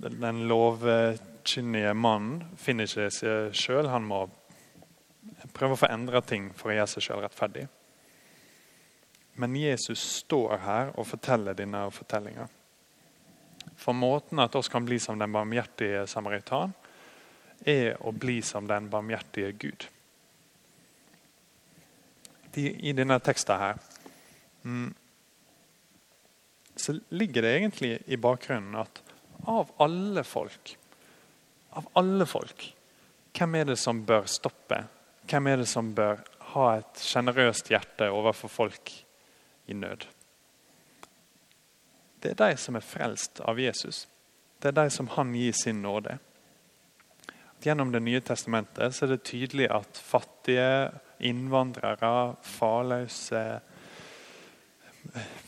Den 0.00 0.44
lovkynnige 0.48 1.92
mannen 1.96 2.56
finner 2.60 2.88
ikke 2.88 3.02
det 3.02 3.10
i 3.10 3.18
seg 3.18 3.58
sjøl. 3.64 3.90
Han 3.92 4.08
må 4.08 4.22
prøve 5.56 5.76
å 5.76 5.80
få 5.80 5.90
endra 5.92 6.22
ting 6.24 6.52
for 6.56 6.72
å 6.72 6.78
gjøre 6.78 6.92
seg 6.94 7.08
sjøl 7.08 7.24
rettferdig. 7.24 7.66
Men 9.40 9.56
Jesus 9.56 10.02
står 10.20 10.58
her 10.64 10.90
og 10.98 11.08
forteller 11.08 11.56
denne 11.56 11.86
fortellinga. 11.94 12.44
For 13.80 13.96
måten 13.96 14.42
at 14.42 14.56
oss 14.58 14.68
kan 14.68 14.84
bli 14.84 14.98
som 15.00 15.18
den 15.18 15.32
barmhjertige 15.32 16.04
samaritan, 16.10 16.74
er 17.60 17.96
å 18.04 18.12
bli 18.12 18.40
som 18.44 18.68
den 18.68 18.88
barmhjertige 18.92 19.52
Gud 19.60 19.88
i 22.56 22.92
denne 22.96 23.18
teksten 23.22 23.60
her, 23.60 23.76
mm, 24.62 24.94
så 26.76 26.96
ligger 27.14 27.44
det 27.44 27.52
egentlig 27.56 27.92
i 28.10 28.18
bakgrunnen 28.18 28.74
at 28.80 29.02
av 29.46 29.70
alle 29.78 30.24
folk 30.26 30.76
Av 31.78 31.84
alle 31.94 32.24
folk, 32.26 32.64
hvem 33.30 33.52
er 33.54 33.68
det 33.68 33.76
som 33.78 34.00
bør 34.02 34.24
stoppe? 34.26 34.80
Hvem 35.30 35.46
er 35.46 35.60
det 35.60 35.68
som 35.70 35.92
bør 35.94 36.18
ha 36.50 36.64
et 36.80 36.98
sjenerøst 36.98 37.70
hjerte 37.70 38.08
overfor 38.10 38.50
folk 38.50 38.90
i 39.70 39.76
nød? 39.76 40.06
Det 42.20 42.34
er 42.34 42.40
de 42.40 42.56
som 42.60 42.76
er 42.76 42.84
frelst 42.84 43.40
av 43.48 43.60
Jesus. 43.60 44.04
Det 44.60 44.68
er 44.68 44.76
de 44.76 44.90
som 44.92 45.08
han 45.16 45.32
gir 45.34 45.56
sin 45.56 45.80
nåde. 45.82 46.18
Gjennom 47.60 47.92
Det 47.92 48.00
nye 48.00 48.20
testamentet 48.20 48.94
så 48.96 49.04
er 49.04 49.14
det 49.14 49.24
tydelig 49.28 49.68
at 49.72 49.98
fattige 50.00 50.90
innvandrere, 51.20 52.36
farløse, 52.42 53.60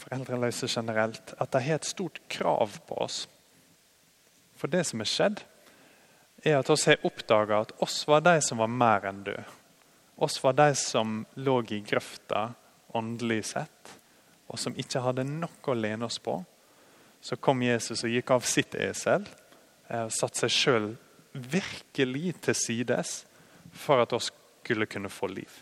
foreldreløse 0.02 0.68
generelt, 0.68 1.34
at 1.40 1.52
de 1.52 1.62
har 1.64 1.80
et 1.80 1.88
stort 1.88 2.20
krav 2.28 2.76
på 2.88 3.00
oss. 3.04 3.24
For 4.56 4.68
det 4.68 4.84
som 4.86 5.00
er 5.00 5.08
skjedd, 5.08 5.42
er 6.44 6.58
at 6.58 6.70
oss 6.70 6.86
har 6.90 7.04
oppdaga 7.06 7.62
at 7.62 7.72
oss 7.82 8.02
var 8.08 8.24
de 8.24 8.36
som 8.44 8.60
var 8.60 8.70
mer 8.70 9.08
enn 9.08 9.24
døde. 9.24 9.44
Oss 10.22 10.36
var 10.44 10.56
de 10.58 10.74
som 10.78 11.22
lå 11.40 11.56
i 11.72 11.80
grøfta 11.86 12.52
åndelig 12.94 13.44
sett, 13.54 13.96
og 14.48 14.58
som 14.60 14.76
ikke 14.78 15.02
hadde 15.04 15.26
noe 15.28 15.70
å 15.70 15.76
lene 15.78 16.06
oss 16.08 16.18
på. 16.22 16.38
Så 17.22 17.38
kom 17.38 17.62
Jesus 17.62 18.02
og 18.04 18.12
gikk 18.12 18.32
av 18.34 18.46
sitt 18.48 18.74
esel 18.74 19.26
eh, 19.88 20.04
og 20.04 20.14
satte 20.14 20.44
seg 20.44 20.54
sjøl 20.56 20.88
virkelig 21.32 22.34
til 22.48 22.58
sides 22.58 23.22
for 23.72 24.02
at 24.02 24.12
oss 24.12 24.30
skulle 24.62 24.86
kunne 24.90 25.10
få 25.12 25.30
liv. 25.32 25.52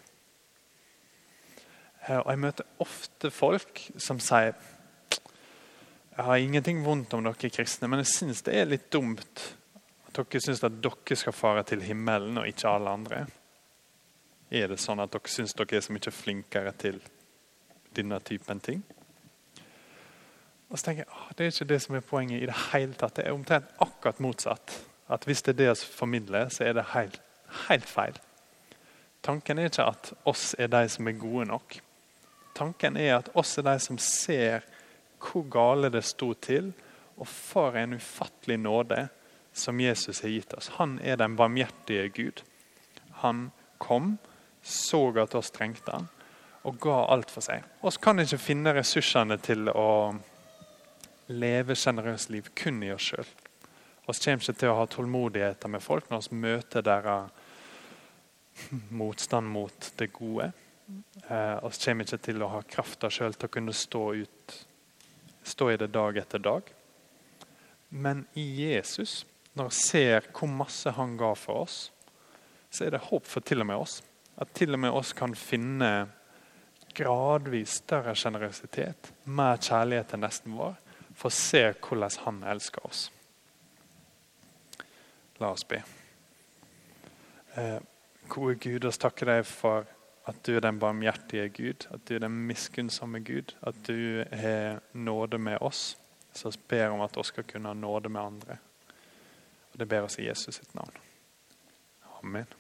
Eh, 2.07 2.19
og 2.19 2.31
Jeg 2.33 2.43
møter 2.47 2.71
ofte 2.83 3.31
folk 3.35 3.85
som 4.01 4.21
sier 4.23 4.57
jeg 6.11 6.27
har 6.27 6.37
ingenting 6.37 6.83
vondt 6.85 7.14
om 7.16 7.23
dere 7.25 7.49
kristne, 7.49 7.88
men 7.88 8.03
jeg 8.03 8.11
syns 8.11 8.43
det 8.45 8.57
er 8.59 8.66
litt 8.69 8.90
dumt 8.93 9.45
at 10.11 10.19
dere 10.19 10.40
syns 10.43 10.61
at 10.66 10.81
dere 10.83 11.16
skal 11.16 11.33
fare 11.33 11.62
til 11.64 11.81
himmelen 11.87 12.37
og 12.43 12.49
ikke 12.51 12.69
alle 12.69 12.93
andre. 12.93 13.21
Er 14.51 14.69
det 14.69 14.81
sånn 14.83 15.01
at 15.01 15.14
dere 15.14 15.33
syns 15.33 15.55
dere 15.57 15.79
er 15.79 15.87
så 15.87 15.95
mye 15.95 16.12
flinkere 16.12 16.75
til 16.77 16.99
denne 17.96 18.20
typen 18.20 18.61
ting? 18.61 18.85
Og 20.70 20.79
så 20.79 20.85
tenker 20.85 21.03
jeg, 21.03 21.12
«Åh, 21.12 21.29
Det 21.37 21.46
er 21.46 21.53
ikke 21.53 21.72
det 21.74 21.83
som 21.83 21.94
er 21.94 22.00
poenget 22.00 22.42
i 22.42 22.46
det 22.46 22.57
hele 22.72 22.94
tatt. 22.94 23.16
Det 23.16 23.26
er 23.26 23.35
omtrent 23.35 23.70
akkurat 23.81 24.20
motsatt. 24.20 24.87
At 25.09 25.24
Hvis 25.24 25.42
det 25.42 25.53
er 25.53 25.64
det 25.64 25.70
vi 25.70 25.94
formidler, 25.96 26.48
så 26.48 26.64
er 26.64 26.72
det 26.72 26.85
helt, 26.94 27.20
helt 27.68 27.88
feil. 27.88 28.18
Tanken 29.22 29.59
er 29.59 29.68
ikke 29.68 29.85
at 29.85 30.12
oss 30.24 30.55
er 30.59 30.66
de 30.66 30.88
som 30.88 31.09
er 31.09 31.18
gode 31.18 31.46
nok. 31.46 31.81
Tanken 32.55 32.96
er 32.96 33.16
at 33.18 33.29
oss 33.35 33.59
er 33.59 33.62
de 33.62 33.79
som 33.79 33.98
ser 33.98 34.61
hvor 35.20 35.44
gale 35.50 35.90
det 35.92 36.05
sto 36.05 36.33
til, 36.35 36.72
og 37.16 37.29
for 37.29 37.76
en 37.76 37.98
ufattelig 37.98 38.57
nåde 38.57 39.09
som 39.53 39.81
Jesus 39.81 40.20
har 40.20 40.33
gitt 40.33 40.55
oss. 40.55 40.70
Han 40.79 40.98
er 41.03 41.16
den 41.16 41.37
barmhjertige 41.37 42.09
Gud. 42.09 42.42
Han 43.20 43.50
kom, 43.79 44.18
så 44.62 45.03
at 45.20 45.35
oss 45.35 45.50
trengte 45.50 45.92
han, 45.92 46.09
og 46.68 46.81
ga 46.81 46.96
alt 47.12 47.31
for 47.33 47.44
seg. 47.44 47.64
Vi 47.81 47.92
kan 48.03 48.20
ikke 48.20 48.38
finne 48.40 48.75
ressursene 48.77 49.38
til 49.40 49.70
å 49.73 50.14
leve 51.31 51.77
sjenerøst 51.79 52.31
liv 52.35 52.51
kun 52.59 52.83
i 52.85 52.90
oss 52.92 53.12
sjøl. 53.12 53.29
Vi 54.11 54.16
kommer 54.25 54.42
ikke 54.42 54.59
til 54.59 54.73
å 54.73 54.79
ha 54.81 54.88
tålmodigheter 54.90 55.70
med 55.70 55.83
folk 55.85 56.11
når 56.11 56.27
vi 56.31 56.40
møter 56.42 56.83
deres 56.83 57.31
motstand 58.90 59.49
mot 59.49 59.92
det 59.96 60.11
gode. 60.12 60.51
Eh, 61.29 61.57
Vi 61.62 61.79
kommer 61.85 62.05
ikke 62.05 62.18
til 62.18 62.42
å 62.42 62.51
ha 62.57 62.62
krafta 62.66 63.11
sjøl 63.11 63.35
til 63.38 63.49
å 63.49 63.55
kunne 63.55 63.73
stå, 63.73 64.05
ut, 64.14 64.57
stå 65.46 65.70
i 65.70 65.79
det 65.81 65.92
dag 65.94 66.18
etter 66.18 66.42
dag. 66.42 66.62
Men 67.88 68.27
i 68.35 68.44
Jesus, 68.66 69.25
når 69.55 69.70
vi 69.70 69.75
ser 69.79 70.27
hvor 70.35 70.51
masse 70.51 70.90
han 70.99 71.16
ga 71.16 71.33
for 71.38 71.64
oss, 71.64 71.90
så 72.70 72.87
er 72.87 72.90
det 72.94 73.07
håp 73.09 73.27
for 73.27 73.42
til 73.42 73.62
og 73.62 73.70
med 73.70 73.83
oss. 73.83 74.01
At 74.38 74.53
til 74.55 74.75
og 74.75 74.83
med 74.83 74.94
oss 74.94 75.12
kan 75.12 75.35
finne 75.35 76.09
gradvis 76.94 77.81
større 77.83 78.14
sjenerøsitet, 78.16 79.12
mer 79.24 79.61
kjærlighet 79.61 80.12
til 80.12 80.22
nesten 80.22 80.57
vår, 80.59 80.76
for 81.14 81.31
å 81.31 81.37
se 81.37 81.62
hvordan 81.72 82.18
han 82.24 82.42
elsker 82.53 82.87
oss. 82.87 83.07
La 85.40 85.53
oss 85.55 85.64
be. 85.64 85.81
Eh, 87.57 87.79
gode 88.29 88.59
Gud, 88.61 88.85
oss 88.85 89.00
takker 89.00 89.33
deg 89.33 89.46
for 89.48 89.88
at 90.29 90.42
du 90.46 90.55
er 90.57 90.62
den 90.64 90.79
barmhjertige 90.79 91.48
Gud, 91.48 91.87
at 91.90 92.05
du 92.09 92.14
er 92.14 92.24
den 92.26 92.37
miskunnsomme 92.46 93.22
Gud, 93.26 93.55
at 93.66 93.74
du 93.88 94.24
har 94.31 94.83
nåde 94.92 95.38
med 95.38 95.59
oss. 95.61 95.96
Så 96.33 96.53
vi 96.53 96.62
ber 96.68 96.92
om 96.94 97.00
at 97.00 97.16
vi 97.16 97.24
skal 97.26 97.44
kunne 97.44 97.72
ha 97.72 97.74
nåde 97.74 98.09
med 98.09 98.22
andre. 98.22 98.59
Og 99.72 99.79
Det 99.79 99.88
ber 99.88 100.07
oss 100.07 100.18
i 100.18 100.29
Jesus 100.29 100.55
sitt 100.55 100.74
navn. 100.74 100.92
Amen. 102.22 102.60